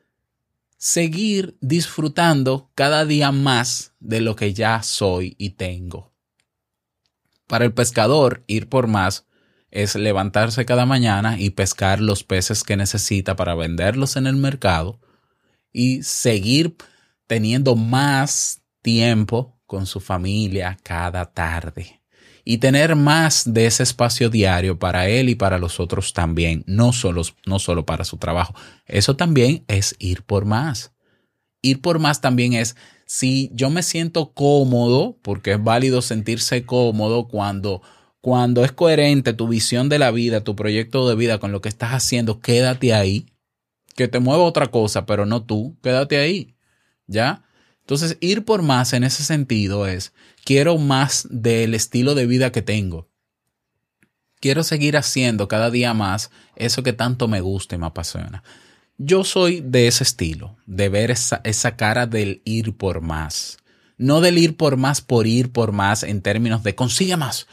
seguir 0.77 1.57
disfrutando 1.61 2.70
cada 2.75 3.05
día 3.05 3.33
más 3.33 3.94
de 4.01 4.20
lo 4.20 4.37
que 4.37 4.53
ya 4.53 4.83
soy 4.83 5.37
y 5.38 5.51
tengo. 5.51 6.12
Para 7.46 7.64
el 7.64 7.72
pescador, 7.72 8.42
ir 8.46 8.68
por 8.68 8.88
más 8.88 9.27
es 9.70 9.94
levantarse 9.94 10.66
cada 10.66 10.85
mañana 10.85 11.38
y 11.38 11.51
pescar 11.51 12.01
los 12.01 12.25
peces 12.25 12.62
que 12.64 12.77
necesita 12.77 13.37
para 13.37 13.55
venderlos 13.55 14.16
en 14.16 14.27
el 14.27 14.37
mercado 14.37 15.01
y 15.72 16.03
seguir 16.03 16.77
teniendo 17.27 17.77
más 17.77 18.61
tiempo 18.83 19.59
con 19.66 19.87
su 19.87 20.01
familia 20.01 20.77
cada 20.83 21.33
tarde 21.33 22.02
y 22.44 22.59
tener 22.59 22.96
más 22.96 23.52
de 23.52 23.66
ese 23.66 23.83
espacio 23.83 24.31
diario 24.31 24.78
para 24.78 25.09
él 25.09 25.28
y 25.28 25.35
para 25.35 25.59
los 25.59 25.78
otros 25.81 26.12
también, 26.12 26.64
no 26.66 26.92
solo, 26.92 27.22
no 27.46 27.59
solo 27.59 27.87
para 27.87 28.05
su 28.05 28.16
trabajo. 28.16 28.55
Eso 28.87 29.16
también 29.16 29.64
es 29.68 29.94
ir 29.98 30.22
por 30.22 30.44
más. 30.44 30.92
Ir 31.62 31.81
por 31.81 31.98
más 31.98 32.20
también 32.20 32.55
es 32.55 32.76
si 33.07 33.50
yo 33.55 33.70
me 33.70 33.83
siento 33.83 34.33
cómodo, 34.33 35.18
porque 35.22 35.52
es 35.52 35.62
válido 35.62 36.02
sentirse 36.02 36.64
cómodo 36.64 37.28
cuando 37.28 37.83
cuando 38.22 38.64
es 38.64 38.70
coherente 38.70 39.33
tu 39.33 39.48
visión 39.48 39.88
de 39.88 39.98
la 39.98 40.12
vida, 40.12 40.44
tu 40.44 40.55
proyecto 40.55 41.09
de 41.09 41.16
vida 41.16 41.38
con 41.38 41.50
lo 41.50 41.61
que 41.61 41.68
estás 41.68 41.90
haciendo, 41.90 42.40
quédate 42.40 42.94
ahí. 42.94 43.26
Que 43.96 44.07
te 44.07 44.20
mueva 44.20 44.44
otra 44.44 44.68
cosa, 44.68 45.07
pero 45.07 45.26
no 45.26 45.42
tú, 45.42 45.76
quédate 45.83 46.18
ahí. 46.18 46.55
¿Ya? 47.09 47.42
Entonces, 47.81 48.16
ir 48.20 48.44
por 48.44 48.62
más 48.62 48.92
en 48.92 49.02
ese 49.02 49.24
sentido 49.24 49.88
es, 49.88 50.14
quiero 50.44 50.78
más 50.78 51.26
del 51.31 51.74
estilo 51.74 52.14
de 52.14 52.26
vida 52.26 52.52
que 52.52 52.62
tengo. 52.62 53.09
Quiero 54.40 54.64
seguir 54.64 54.96
haciendo 54.96 55.46
cada 55.46 55.70
día 55.70 55.94
más 55.94 56.31
eso 56.57 56.83
que 56.83 56.92
tanto 56.92 57.28
me 57.28 57.40
gusta 57.40 57.76
y 57.76 57.78
me 57.78 57.87
apasiona. 57.87 58.42
Yo 58.98 59.24
soy 59.24 59.61
de 59.61 59.87
ese 59.87 60.05
estilo, 60.05 60.57
de 60.66 60.88
ver 60.88 61.11
esa, 61.11 61.76
cara 61.76 62.07
del 62.07 62.42
ir 62.44 62.76
por 62.76 63.00
más. 63.00 63.59
No 63.98 64.20
del 64.20 64.38
ir 64.38 64.57
por 64.57 64.76
más 64.76 65.00
por 65.00 65.26
ir 65.26 65.52
por 65.52 65.72
más 65.72 66.02
en 66.02 66.22
términos 66.22 66.62
de 66.62 66.74
consigue 66.74 67.16
más. 67.16 67.46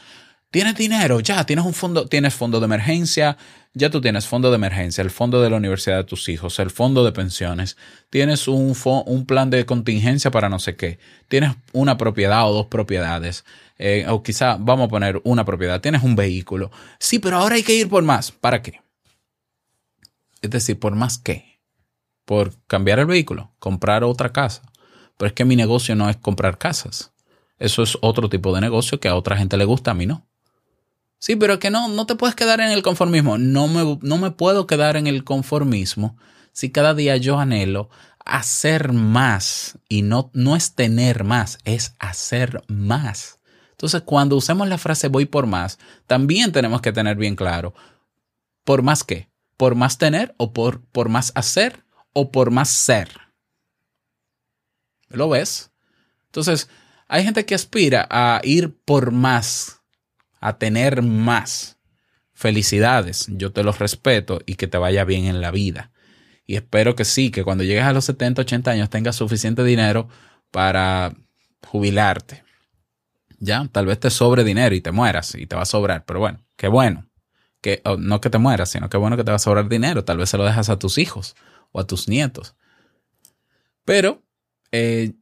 Tienes 0.50 0.74
dinero, 0.74 1.20
ya, 1.20 1.46
tienes 1.46 1.64
un 1.64 1.74
fondo, 1.74 2.06
tienes 2.06 2.34
fondo 2.34 2.58
de 2.58 2.64
emergencia, 2.64 3.36
ya 3.72 3.88
tú 3.88 4.00
tienes 4.00 4.26
fondo 4.26 4.50
de 4.50 4.56
emergencia, 4.56 5.00
el 5.02 5.10
fondo 5.10 5.40
de 5.40 5.48
la 5.48 5.56
universidad 5.56 5.98
de 5.98 6.04
tus 6.04 6.28
hijos, 6.28 6.58
el 6.58 6.70
fondo 6.70 7.04
de 7.04 7.12
pensiones, 7.12 7.76
tienes 8.10 8.48
un, 8.48 8.76
un 9.06 9.26
plan 9.26 9.48
de 9.50 9.64
contingencia 9.64 10.32
para 10.32 10.48
no 10.48 10.58
sé 10.58 10.74
qué, 10.74 10.98
tienes 11.28 11.54
una 11.72 11.96
propiedad 11.96 12.48
o 12.50 12.52
dos 12.52 12.66
propiedades, 12.66 13.44
eh, 13.78 14.06
o 14.08 14.24
quizá 14.24 14.56
vamos 14.58 14.86
a 14.86 14.90
poner 14.90 15.20
una 15.22 15.44
propiedad, 15.44 15.80
tienes 15.80 16.02
un 16.02 16.16
vehículo. 16.16 16.72
Sí, 16.98 17.20
pero 17.20 17.36
ahora 17.36 17.54
hay 17.54 17.62
que 17.62 17.74
ir 17.74 17.88
por 17.88 18.02
más. 18.02 18.32
¿Para 18.32 18.60
qué? 18.60 18.82
Es 20.42 20.50
decir, 20.50 20.78
¿por 20.80 20.96
más 20.96 21.16
qué? 21.18 21.60
Por 22.24 22.52
cambiar 22.66 22.98
el 22.98 23.06
vehículo, 23.06 23.52
comprar 23.58 24.02
otra 24.02 24.32
casa. 24.32 24.62
Pero 25.16 25.28
es 25.28 25.32
que 25.32 25.44
mi 25.44 25.54
negocio 25.54 25.94
no 25.94 26.10
es 26.10 26.16
comprar 26.16 26.58
casas. 26.58 27.12
Eso 27.58 27.82
es 27.82 27.96
otro 28.02 28.28
tipo 28.28 28.54
de 28.54 28.60
negocio 28.60 28.98
que 28.98 29.08
a 29.08 29.14
otra 29.14 29.36
gente 29.36 29.56
le 29.56 29.64
gusta, 29.64 29.92
a 29.92 29.94
mí 29.94 30.06
no. 30.06 30.26
Sí, 31.20 31.36
pero 31.36 31.58
que 31.58 31.70
no, 31.70 31.86
no 31.88 32.06
te 32.06 32.16
puedes 32.16 32.34
quedar 32.34 32.60
en 32.60 32.70
el 32.70 32.82
conformismo. 32.82 33.38
No 33.38 33.68
me, 33.68 33.98
no 34.02 34.16
me 34.18 34.30
puedo 34.30 34.66
quedar 34.66 34.96
en 34.96 35.06
el 35.06 35.22
conformismo 35.22 36.16
si 36.52 36.72
cada 36.72 36.94
día 36.94 37.16
yo 37.18 37.38
anhelo 37.38 37.90
hacer 38.24 38.92
más 38.92 39.78
y 39.88 40.02
no, 40.02 40.30
no 40.34 40.56
es 40.56 40.74
tener 40.74 41.24
más, 41.24 41.58
es 41.64 41.94
hacer 41.98 42.64
más. 42.68 43.38
Entonces, 43.72 44.02
cuando 44.02 44.36
usemos 44.36 44.68
la 44.68 44.78
frase 44.78 45.08
voy 45.08 45.26
por 45.26 45.46
más, 45.46 45.78
también 46.06 46.52
tenemos 46.52 46.80
que 46.80 46.92
tener 46.92 47.16
bien 47.16 47.36
claro, 47.36 47.74
¿por 48.64 48.82
más 48.82 49.04
qué? 49.04 49.30
¿Por 49.56 49.74
más 49.74 49.98
tener 49.98 50.34
o 50.38 50.52
por, 50.52 50.82
por 50.86 51.08
más 51.08 51.32
hacer 51.34 51.84
o 52.12 52.30
por 52.30 52.50
más 52.50 52.70
ser? 52.70 53.10
¿Lo 55.08 55.28
ves? 55.28 55.70
Entonces, 56.26 56.68
hay 57.08 57.24
gente 57.24 57.44
que 57.44 57.54
aspira 57.54 58.06
a 58.10 58.40
ir 58.42 58.78
por 58.84 59.10
más, 59.10 59.79
a 60.40 60.58
tener 60.58 61.02
más. 61.02 61.78
Felicidades, 62.32 63.26
yo 63.28 63.52
te 63.52 63.62
los 63.62 63.78
respeto 63.78 64.40
y 64.46 64.54
que 64.54 64.66
te 64.66 64.78
vaya 64.78 65.04
bien 65.04 65.26
en 65.26 65.40
la 65.40 65.50
vida. 65.50 65.92
Y 66.46 66.56
espero 66.56 66.96
que 66.96 67.04
sí, 67.04 67.30
que 67.30 67.44
cuando 67.44 67.62
llegues 67.64 67.84
a 67.84 67.92
los 67.92 68.06
70, 68.06 68.42
80 68.42 68.70
años 68.70 68.90
tengas 68.90 69.14
suficiente 69.14 69.62
dinero 69.62 70.08
para 70.50 71.14
jubilarte. 71.66 72.42
Ya, 73.38 73.68
tal 73.70 73.86
vez 73.86 74.00
te 74.00 74.10
sobre 74.10 74.42
dinero 74.42 74.74
y 74.74 74.80
te 74.80 74.90
mueras 74.90 75.34
y 75.34 75.46
te 75.46 75.54
va 75.54 75.62
a 75.62 75.66
sobrar, 75.66 76.04
pero 76.04 76.20
bueno, 76.20 76.44
qué 76.56 76.68
bueno. 76.68 77.06
Que, 77.60 77.82
no 77.98 78.22
que 78.22 78.30
te 78.30 78.38
mueras, 78.38 78.70
sino 78.70 78.88
que 78.88 78.96
bueno 78.96 79.18
que 79.18 79.24
te 79.24 79.30
va 79.30 79.36
a 79.36 79.38
sobrar 79.38 79.68
dinero. 79.68 80.02
Tal 80.04 80.16
vez 80.16 80.30
se 80.30 80.38
lo 80.38 80.44
dejas 80.44 80.70
a 80.70 80.78
tus 80.78 80.96
hijos 80.96 81.36
o 81.72 81.80
a 81.80 81.86
tus 81.86 82.08
nietos. 82.08 82.56
Pero 83.84 84.22
eh, 84.72 85.12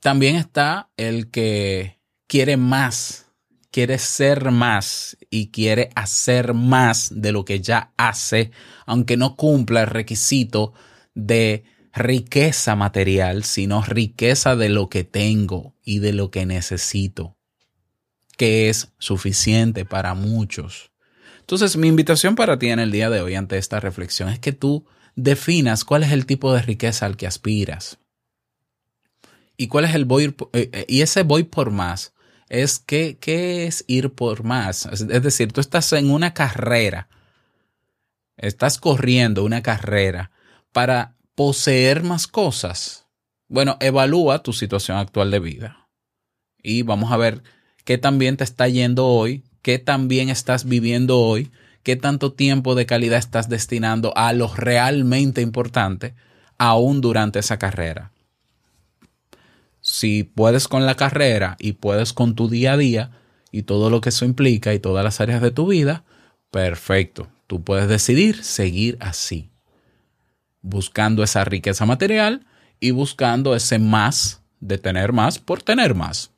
también 0.00 0.36
está 0.36 0.90
el 0.96 1.30
que 1.30 1.98
quiere 2.26 2.56
más, 2.56 3.27
quiere 3.70 3.98
ser 3.98 4.50
más 4.50 5.16
y 5.30 5.50
quiere 5.50 5.90
hacer 5.94 6.54
más 6.54 7.10
de 7.14 7.32
lo 7.32 7.44
que 7.44 7.60
ya 7.60 7.92
hace, 7.96 8.50
aunque 8.86 9.16
no 9.16 9.36
cumpla 9.36 9.82
el 9.82 9.86
requisito 9.88 10.72
de 11.14 11.64
riqueza 11.92 12.76
material, 12.76 13.44
sino 13.44 13.82
riqueza 13.82 14.56
de 14.56 14.68
lo 14.68 14.88
que 14.88 15.04
tengo 15.04 15.74
y 15.84 15.98
de 15.98 16.12
lo 16.12 16.30
que 16.30 16.46
necesito, 16.46 17.36
que 18.36 18.68
es 18.68 18.92
suficiente 18.98 19.84
para 19.84 20.14
muchos. 20.14 20.90
Entonces, 21.40 21.76
mi 21.76 21.88
invitación 21.88 22.34
para 22.34 22.58
ti 22.58 22.68
en 22.68 22.78
el 22.78 22.90
día 22.90 23.10
de 23.10 23.20
hoy 23.20 23.34
ante 23.34 23.58
esta 23.58 23.80
reflexión 23.80 24.28
es 24.28 24.38
que 24.38 24.52
tú 24.52 24.86
definas 25.16 25.84
cuál 25.84 26.04
es 26.04 26.12
el 26.12 26.26
tipo 26.26 26.52
de 26.52 26.62
riqueza 26.62 27.06
al 27.06 27.16
que 27.16 27.26
aspiras. 27.26 27.98
Y 29.56 29.66
cuál 29.66 29.86
es 29.86 29.94
el 29.94 30.04
voy 30.04 30.36
eh, 30.52 30.70
eh, 30.72 30.84
y 30.88 31.00
ese 31.00 31.24
voy 31.24 31.42
por 31.42 31.72
más 31.72 32.12
es 32.48 32.78
que 32.78 33.18
qué 33.18 33.66
es 33.66 33.84
ir 33.86 34.12
por 34.12 34.44
más. 34.44 34.86
Es, 34.86 35.06
decir, 35.06 35.52
tú 35.52 35.60
estás 35.60 35.92
en 35.92 36.10
una 36.10 36.34
carrera. 36.34 37.08
Estás 38.36 38.78
corriendo 38.78 39.44
una 39.44 39.62
carrera 39.62 40.30
para 40.72 41.14
poseer 41.34 42.02
más 42.02 42.26
cosas. 42.26 43.06
Bueno, 43.48 43.76
evalúa 43.80 44.42
tu 44.42 44.52
situación 44.52 44.98
actual 44.98 45.30
de 45.30 45.40
vida. 45.40 45.88
Y 46.62 46.82
vamos 46.82 47.12
a 47.12 47.16
ver 47.16 47.42
qué 47.84 47.98
tan 47.98 48.18
bien 48.18 48.36
te 48.36 48.44
está 48.44 48.68
yendo 48.68 49.06
hoy, 49.06 49.44
qué 49.62 49.78
tan 49.78 50.08
bien 50.08 50.28
estás 50.28 50.64
viviendo 50.66 51.18
hoy, 51.18 51.50
qué 51.82 51.96
tanto 51.96 52.32
tiempo 52.32 52.74
de 52.74 52.86
calidad 52.86 53.18
estás 53.18 53.48
destinando 53.48 54.16
a 54.16 54.32
lo 54.32 54.54
realmente 54.54 55.40
importante 55.40 56.14
aún 56.58 57.00
durante 57.00 57.38
esa 57.38 57.58
carrera. 57.58 58.12
Si 59.90 60.22
puedes 60.22 60.68
con 60.68 60.84
la 60.84 60.96
carrera 60.96 61.56
y 61.58 61.72
puedes 61.72 62.12
con 62.12 62.34
tu 62.34 62.50
día 62.50 62.74
a 62.74 62.76
día 62.76 63.10
y 63.50 63.62
todo 63.62 63.88
lo 63.88 64.02
que 64.02 64.10
eso 64.10 64.26
implica 64.26 64.74
y 64.74 64.78
todas 64.78 65.02
las 65.02 65.22
áreas 65.22 65.40
de 65.40 65.50
tu 65.50 65.66
vida, 65.66 66.04
perfecto. 66.50 67.28
Tú 67.46 67.64
puedes 67.64 67.88
decidir 67.88 68.44
seguir 68.44 68.98
así, 69.00 69.50
buscando 70.60 71.22
esa 71.22 71.42
riqueza 71.44 71.86
material 71.86 72.46
y 72.78 72.90
buscando 72.90 73.56
ese 73.56 73.78
más 73.78 74.42
de 74.60 74.76
tener 74.76 75.14
más 75.14 75.38
por 75.38 75.62
tener 75.62 75.94
más. 75.94 76.32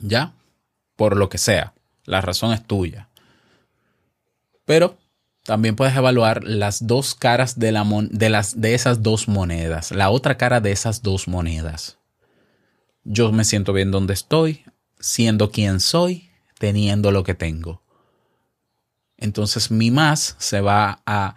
¿Ya? 0.00 0.34
Por 0.96 1.16
lo 1.16 1.28
que 1.28 1.38
sea. 1.38 1.72
La 2.04 2.20
razón 2.20 2.52
es 2.52 2.66
tuya. 2.66 3.10
Pero 4.64 4.98
también 5.44 5.76
puedes 5.76 5.96
evaluar 5.96 6.42
las 6.42 6.84
dos 6.84 7.14
caras 7.14 7.60
de, 7.60 7.70
las, 7.70 8.60
de 8.60 8.74
esas 8.74 9.04
dos 9.04 9.28
monedas. 9.28 9.92
La 9.92 10.10
otra 10.10 10.36
cara 10.36 10.60
de 10.60 10.72
esas 10.72 11.02
dos 11.02 11.28
monedas. 11.28 11.99
Yo 13.04 13.32
me 13.32 13.44
siento 13.44 13.72
bien 13.72 13.90
donde 13.90 14.14
estoy, 14.14 14.64
siendo 14.98 15.50
quien 15.50 15.80
soy, 15.80 16.30
teniendo 16.58 17.10
lo 17.10 17.24
que 17.24 17.34
tengo. 17.34 17.82
Entonces 19.16 19.70
mi 19.70 19.90
más 19.90 20.36
se 20.38 20.60
va 20.60 21.02
a, 21.06 21.36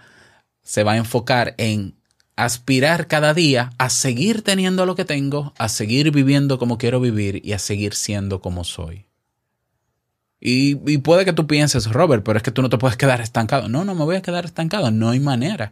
se 0.62 0.84
va 0.84 0.94
a 0.94 0.98
enfocar 0.98 1.56
en 1.58 1.96
aspirar 2.36 3.08
cada 3.08 3.34
día 3.34 3.72
a 3.78 3.90
seguir 3.90 4.42
teniendo 4.42 4.86
lo 4.86 4.96
que 4.96 5.06
tengo, 5.06 5.54
a 5.58 5.70
seguir 5.70 6.12
viviendo 6.12 6.58
como 6.58 6.78
quiero 6.78 7.00
vivir 7.00 7.42
y 7.46 7.54
a 7.54 7.60
seguir 7.60 7.94
siendo 7.94 8.42
como 8.42 8.64
soy. 8.64 9.06
Y, 10.40 10.78
y 10.92 10.98
puede 10.98 11.24
que 11.24 11.32
tú 11.32 11.48
pienses, 11.48 11.90
Robert, 11.90 12.24
pero 12.24 12.38
es 12.38 12.44
que 12.44 12.52
tú 12.52 12.62
no 12.62 12.70
te 12.70 12.78
puedes 12.78 12.98
quedar 12.98 13.22
estancado. 13.22 13.70
No, 13.70 13.86
no 13.86 13.96
me 13.96 14.04
voy 14.04 14.18
a 14.18 14.22
quedar 14.22 14.44
estancado, 14.44 14.92
no 14.92 15.10
hay 15.10 15.20
manera. 15.20 15.72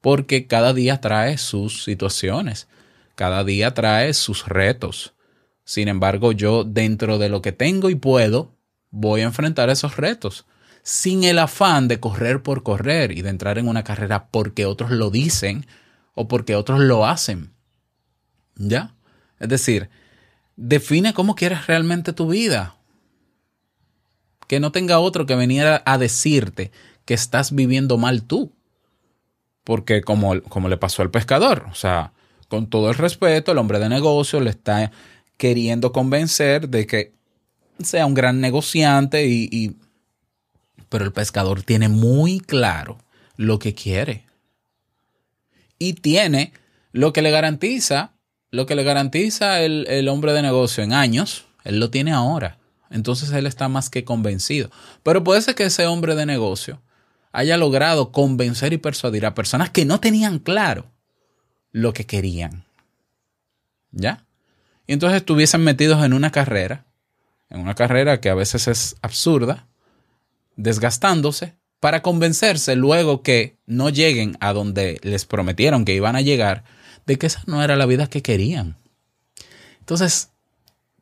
Porque 0.00 0.46
cada 0.46 0.72
día 0.72 1.00
trae 1.00 1.38
sus 1.38 1.84
situaciones, 1.84 2.66
cada 3.14 3.44
día 3.44 3.74
trae 3.74 4.14
sus 4.14 4.46
retos. 4.46 5.14
Sin 5.68 5.88
embargo, 5.88 6.32
yo 6.32 6.64
dentro 6.64 7.18
de 7.18 7.28
lo 7.28 7.42
que 7.42 7.52
tengo 7.52 7.90
y 7.90 7.94
puedo, 7.94 8.54
voy 8.90 9.20
a 9.20 9.24
enfrentar 9.24 9.68
esos 9.68 9.98
retos. 9.98 10.46
Sin 10.82 11.24
el 11.24 11.38
afán 11.38 11.88
de 11.88 12.00
correr 12.00 12.42
por 12.42 12.62
correr 12.62 13.12
y 13.12 13.20
de 13.20 13.28
entrar 13.28 13.58
en 13.58 13.68
una 13.68 13.84
carrera 13.84 14.28
porque 14.30 14.64
otros 14.64 14.90
lo 14.90 15.10
dicen 15.10 15.66
o 16.14 16.26
porque 16.26 16.56
otros 16.56 16.80
lo 16.80 17.04
hacen. 17.04 17.52
¿Ya? 18.56 18.94
Es 19.38 19.50
decir, 19.50 19.90
define 20.56 21.12
cómo 21.12 21.34
quieres 21.34 21.66
realmente 21.66 22.14
tu 22.14 22.28
vida. 22.28 22.76
Que 24.46 24.60
no 24.60 24.72
tenga 24.72 25.00
otro 25.00 25.26
que 25.26 25.34
venir 25.34 25.66
a 25.84 25.98
decirte 25.98 26.72
que 27.04 27.12
estás 27.12 27.54
viviendo 27.54 27.98
mal 27.98 28.22
tú. 28.22 28.54
Porque 29.64 30.00
como, 30.00 30.40
como 30.44 30.70
le 30.70 30.78
pasó 30.78 31.02
al 31.02 31.10
pescador, 31.10 31.66
o 31.70 31.74
sea, 31.74 32.14
con 32.48 32.70
todo 32.70 32.88
el 32.88 32.94
respeto, 32.94 33.52
el 33.52 33.58
hombre 33.58 33.78
de 33.78 33.90
negocio 33.90 34.40
le 34.40 34.48
está 34.48 34.90
queriendo 35.38 35.92
convencer 35.92 36.68
de 36.68 36.86
que 36.86 37.14
sea 37.82 38.04
un 38.04 38.14
gran 38.14 38.40
negociante 38.40 39.26
y, 39.26 39.76
pero 40.90 41.04
el 41.04 41.12
pescador 41.12 41.62
tiene 41.62 41.88
muy 41.88 42.40
claro 42.40 42.98
lo 43.36 43.58
que 43.58 43.72
quiere. 43.72 44.24
Y 45.78 45.94
tiene 45.94 46.52
lo 46.92 47.12
que 47.12 47.22
le 47.22 47.30
garantiza, 47.30 48.12
lo 48.50 48.66
que 48.66 48.74
le 48.74 48.82
garantiza 48.82 49.62
el, 49.62 49.86
el 49.88 50.08
hombre 50.08 50.32
de 50.32 50.42
negocio 50.42 50.82
en 50.82 50.92
años, 50.92 51.46
él 51.64 51.78
lo 51.78 51.90
tiene 51.90 52.12
ahora. 52.12 52.58
Entonces 52.90 53.30
él 53.30 53.46
está 53.46 53.68
más 53.68 53.90
que 53.90 54.04
convencido. 54.04 54.70
Pero 55.02 55.22
puede 55.22 55.40
ser 55.40 55.54
que 55.54 55.64
ese 55.64 55.86
hombre 55.86 56.16
de 56.16 56.26
negocio 56.26 56.82
haya 57.30 57.56
logrado 57.56 58.10
convencer 58.10 58.72
y 58.72 58.78
persuadir 58.78 59.24
a 59.24 59.34
personas 59.34 59.70
que 59.70 59.84
no 59.84 60.00
tenían 60.00 60.40
claro 60.40 60.90
lo 61.70 61.92
que 61.92 62.06
querían. 62.06 62.64
¿Ya? 63.92 64.24
Y 64.88 64.94
entonces 64.94 65.18
estuviesen 65.18 65.62
metidos 65.62 66.02
en 66.02 66.14
una 66.14 66.32
carrera, 66.32 66.86
en 67.50 67.60
una 67.60 67.74
carrera 67.74 68.20
que 68.20 68.30
a 68.30 68.34
veces 68.34 68.66
es 68.68 68.96
absurda, 69.02 69.68
desgastándose, 70.56 71.54
para 71.78 72.00
convencerse 72.00 72.74
luego 72.74 73.22
que 73.22 73.58
no 73.66 73.90
lleguen 73.90 74.38
a 74.40 74.54
donde 74.54 74.98
les 75.02 75.26
prometieron 75.26 75.84
que 75.84 75.94
iban 75.94 76.16
a 76.16 76.22
llegar, 76.22 76.64
de 77.06 77.18
que 77.18 77.26
esa 77.26 77.42
no 77.46 77.62
era 77.62 77.76
la 77.76 77.84
vida 77.84 78.08
que 78.08 78.22
querían. 78.22 78.78
Entonces, 79.80 80.30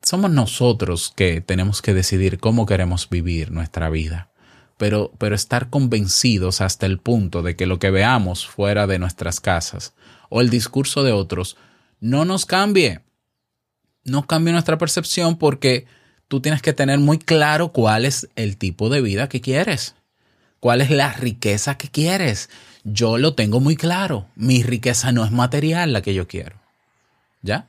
somos 0.03 0.33
nosotros 0.33 1.13
que 1.15 1.41
tenemos 1.41 1.81
que 1.81 1.95
decidir 1.95 2.39
cómo 2.39 2.67
queremos 2.67 3.09
vivir 3.09 3.53
nuestra 3.53 3.89
vida, 3.89 4.31
pero, 4.79 5.13
pero 5.19 5.37
estar 5.37 5.71
convencidos 5.71 6.61
hasta 6.61 6.87
el 6.87 6.99
punto 6.99 7.43
de 7.43 7.55
que 7.55 7.67
lo 7.67 7.79
que 7.79 7.91
veamos 7.93 8.49
fuera 8.49 8.89
de 8.89 8.99
nuestras 8.99 9.39
casas 9.39 9.95
o 10.29 10.41
el 10.41 10.51
discurso 10.51 11.05
de 11.05 11.13
otros 11.13 11.57
no 12.01 12.25
nos 12.25 12.47
cambie, 12.47 13.06
no 14.07 14.27
cambie 14.27 14.53
nuestra 14.53 14.79
percepción 14.79 15.37
porque 15.37 15.87
tú 16.29 16.41
tienes 16.41 16.63
que 16.63 16.73
tener 16.73 16.99
muy 16.99 17.19
claro 17.19 17.73
cuál 17.73 18.05
es 18.05 18.29
el 18.37 18.57
tipo 18.57 18.89
de 18.89 19.01
vida 19.01 19.29
que 19.29 19.41
quieres, 19.41 19.95
cuál 20.61 20.81
es 20.81 20.91
la 20.91 21.13
riqueza 21.13 21.77
que 21.77 21.89
quieres. 21.89 22.49
Yo 22.85 23.19
lo 23.19 23.35
tengo 23.35 23.61
muy 23.61 23.77
claro, 23.77 24.27
mi 24.37 24.63
riqueza 24.63 25.13
no 25.13 25.25
es 25.25 25.33
material 25.33 25.93
la 25.93 26.03
que 26.03 26.15
yo 26.15 26.27
quiero, 26.27 26.57
¿ya? 27.43 27.67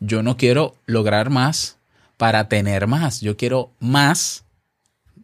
Yo 0.00 0.22
no 0.22 0.36
quiero 0.36 0.74
lograr 0.86 1.30
más 1.30 1.78
para 2.16 2.48
tener 2.48 2.86
más. 2.86 3.20
Yo 3.20 3.36
quiero 3.36 3.70
más 3.80 4.44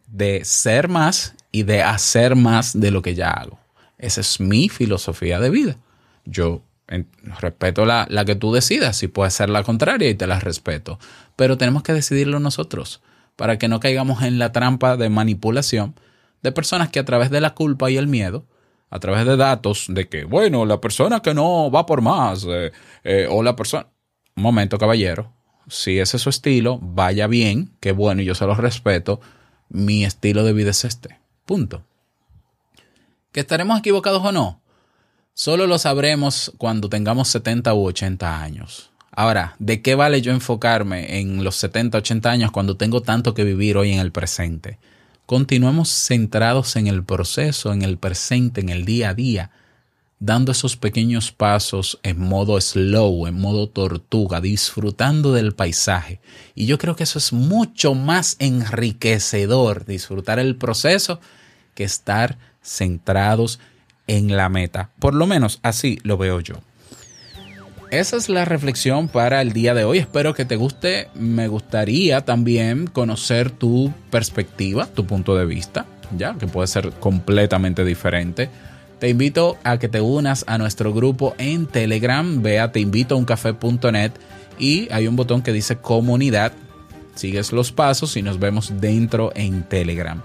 de 0.07 0.43
ser 0.45 0.87
más 0.87 1.35
y 1.51 1.63
de 1.63 1.83
hacer 1.83 2.35
más 2.35 2.79
de 2.79 2.91
lo 2.91 3.01
que 3.01 3.15
ya 3.15 3.29
hago. 3.29 3.59
Esa 3.97 4.21
es 4.21 4.39
mi 4.39 4.69
filosofía 4.69 5.39
de 5.39 5.49
vida. 5.49 5.77
Yo 6.25 6.61
respeto 7.39 7.85
la, 7.85 8.05
la 8.09 8.25
que 8.25 8.35
tú 8.35 8.51
decidas. 8.53 8.97
Si 8.97 9.07
puede 9.07 9.31
ser 9.31 9.49
la 9.49 9.63
contraria 9.63 10.09
y 10.09 10.15
te 10.15 10.27
la 10.27 10.39
respeto. 10.39 10.99
Pero 11.35 11.57
tenemos 11.57 11.83
que 11.83 11.93
decidirlo 11.93 12.39
nosotros 12.39 13.01
para 13.35 13.57
que 13.57 13.67
no 13.67 13.79
caigamos 13.79 14.23
en 14.23 14.39
la 14.39 14.51
trampa 14.51 14.97
de 14.97 15.09
manipulación 15.09 15.95
de 16.41 16.51
personas 16.51 16.89
que 16.89 16.99
a 16.99 17.05
través 17.05 17.29
de 17.29 17.41
la 17.41 17.53
culpa 17.53 17.89
y 17.89 17.97
el 17.97 18.07
miedo 18.07 18.45
a 18.91 18.99
través 18.99 19.25
de 19.25 19.37
datos 19.37 19.85
de 19.87 20.07
que, 20.09 20.25
bueno, 20.25 20.65
la 20.65 20.81
persona 20.81 21.21
que 21.21 21.33
no 21.33 21.71
va 21.71 21.85
por 21.85 22.01
más, 22.01 22.45
eh, 22.47 22.71
eh, 23.03 23.25
o 23.29 23.41
la 23.41 23.55
persona... 23.55 23.87
Un 24.35 24.43
momento, 24.43 24.77
caballero. 24.77 25.33
Si 25.67 25.99
ese 25.99 26.17
es 26.17 26.23
su 26.23 26.29
estilo, 26.29 26.77
vaya 26.81 27.27
bien, 27.27 27.71
qué 27.79 27.93
bueno, 27.93 28.21
y 28.21 28.25
yo 28.25 28.35
se 28.35 28.45
lo 28.45 28.53
respeto. 28.55 29.21
Mi 29.69 30.03
estilo 30.03 30.43
de 30.43 30.53
vida 30.53 30.71
es 30.71 30.83
este. 30.83 31.19
Punto. 31.45 31.83
¿Que 33.31 33.39
estaremos 33.39 33.79
equivocados 33.79 34.23
o 34.23 34.31
no? 34.31 34.60
Solo 35.33 35.65
lo 35.65 35.77
sabremos 35.77 36.51
cuando 36.57 36.89
tengamos 36.89 37.29
70 37.29 37.73
u 37.73 37.85
80 37.87 38.41
años. 38.41 38.91
Ahora, 39.11 39.55
¿de 39.59 39.81
qué 39.81 39.95
vale 39.95 40.21
yo 40.21 40.31
enfocarme 40.31 41.19
en 41.19 41.43
los 41.43 41.55
70, 41.55 41.97
80 41.97 42.29
años 42.29 42.51
cuando 42.51 42.77
tengo 42.77 43.01
tanto 43.01 43.33
que 43.33 43.43
vivir 43.43 43.77
hoy 43.77 43.91
en 43.93 43.99
el 43.99 44.11
presente? 44.11 44.77
Continuemos 45.25 45.89
centrados 45.89 46.75
en 46.75 46.87
el 46.87 47.03
proceso, 47.03 47.71
en 47.71 47.81
el 47.81 47.97
presente, 47.97 48.59
en 48.59 48.69
el 48.69 48.83
día 48.83 49.09
a 49.09 49.13
día, 49.13 49.51
dando 50.19 50.51
esos 50.51 50.75
pequeños 50.75 51.31
pasos 51.31 51.97
en 52.03 52.19
modo 52.19 52.59
slow, 52.59 53.25
en 53.27 53.39
modo 53.39 53.67
tortuga, 53.67 54.41
disfrutando 54.41 55.33
del 55.33 55.53
paisaje. 55.53 56.19
Y 56.55 56.65
yo 56.65 56.77
creo 56.77 56.95
que 56.95 57.03
eso 57.03 57.19
es 57.19 57.31
mucho 57.31 57.95
más 57.95 58.35
enriquecedor, 58.39 59.85
disfrutar 59.85 60.39
el 60.39 60.57
proceso, 60.57 61.21
que 61.73 61.85
estar 61.85 62.37
centrados 62.61 63.59
en 64.11 64.35
la 64.35 64.49
meta. 64.49 64.89
Por 64.99 65.13
lo 65.13 65.25
menos 65.25 65.59
así 65.63 65.97
lo 66.03 66.17
veo 66.17 66.41
yo. 66.41 66.55
Esa 67.91 68.17
es 68.17 68.27
la 68.27 68.43
reflexión 68.43 69.07
para 69.07 69.41
el 69.41 69.53
día 69.53 69.73
de 69.73 69.85
hoy. 69.85 69.99
Espero 69.99 70.33
que 70.33 70.43
te 70.43 70.57
guste. 70.57 71.07
Me 71.15 71.47
gustaría 71.47 72.21
también 72.25 72.87
conocer 72.87 73.51
tu 73.51 73.93
perspectiva, 74.09 74.85
tu 74.85 75.05
punto 75.05 75.35
de 75.35 75.45
vista, 75.45 75.85
ya 76.17 76.35
que 76.35 76.47
puede 76.47 76.67
ser 76.67 76.91
completamente 76.91 77.85
diferente. 77.85 78.49
Te 78.99 79.09
invito 79.09 79.57
a 79.63 79.77
que 79.79 79.87
te 79.87 80.01
unas 80.01 80.43
a 80.47 80.57
nuestro 80.57 80.93
grupo 80.93 81.33
en 81.37 81.65
Telegram. 81.65 82.41
Ve 82.41 82.59
a 82.59 82.71
teinvitouncafe.net 82.71 84.11
y 84.59 84.91
hay 84.91 85.07
un 85.07 85.15
botón 85.15 85.41
que 85.41 85.53
dice 85.53 85.77
comunidad. 85.77 86.51
Sigues 87.15 87.53
los 87.53 87.71
pasos 87.71 88.17
y 88.17 88.21
nos 88.21 88.39
vemos 88.39 88.73
dentro 88.79 89.31
en 89.35 89.63
Telegram. 89.63 90.21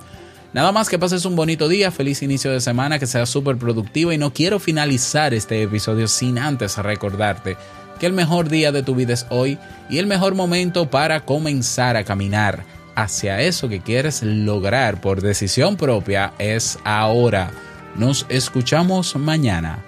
Nada 0.56 0.72
más 0.72 0.88
que 0.88 0.98
pases 0.98 1.26
un 1.26 1.36
bonito 1.36 1.68
día, 1.68 1.90
feliz 1.90 2.22
inicio 2.22 2.50
de 2.50 2.62
semana, 2.62 2.98
que 2.98 3.06
sea 3.06 3.26
súper 3.26 3.58
productivo 3.58 4.10
y 4.10 4.16
no 4.16 4.32
quiero 4.32 4.58
finalizar 4.58 5.34
este 5.34 5.62
episodio 5.62 6.08
sin 6.08 6.38
antes 6.38 6.78
recordarte 6.78 7.58
que 8.00 8.06
el 8.06 8.14
mejor 8.14 8.48
día 8.48 8.72
de 8.72 8.82
tu 8.82 8.94
vida 8.94 9.12
es 9.12 9.26
hoy 9.28 9.58
y 9.90 9.98
el 9.98 10.06
mejor 10.06 10.34
momento 10.34 10.88
para 10.88 11.26
comenzar 11.26 11.98
a 11.98 12.04
caminar 12.04 12.64
hacia 12.94 13.42
eso 13.42 13.68
que 13.68 13.82
quieres 13.82 14.22
lograr 14.22 14.98
por 15.02 15.20
decisión 15.20 15.76
propia 15.76 16.32
es 16.38 16.78
ahora. 16.84 17.50
Nos 17.94 18.24
escuchamos 18.30 19.14
mañana 19.14 19.84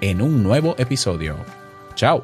en 0.00 0.22
un 0.22 0.42
nuevo 0.42 0.76
episodio. 0.78 1.36
Chao. 1.94 2.22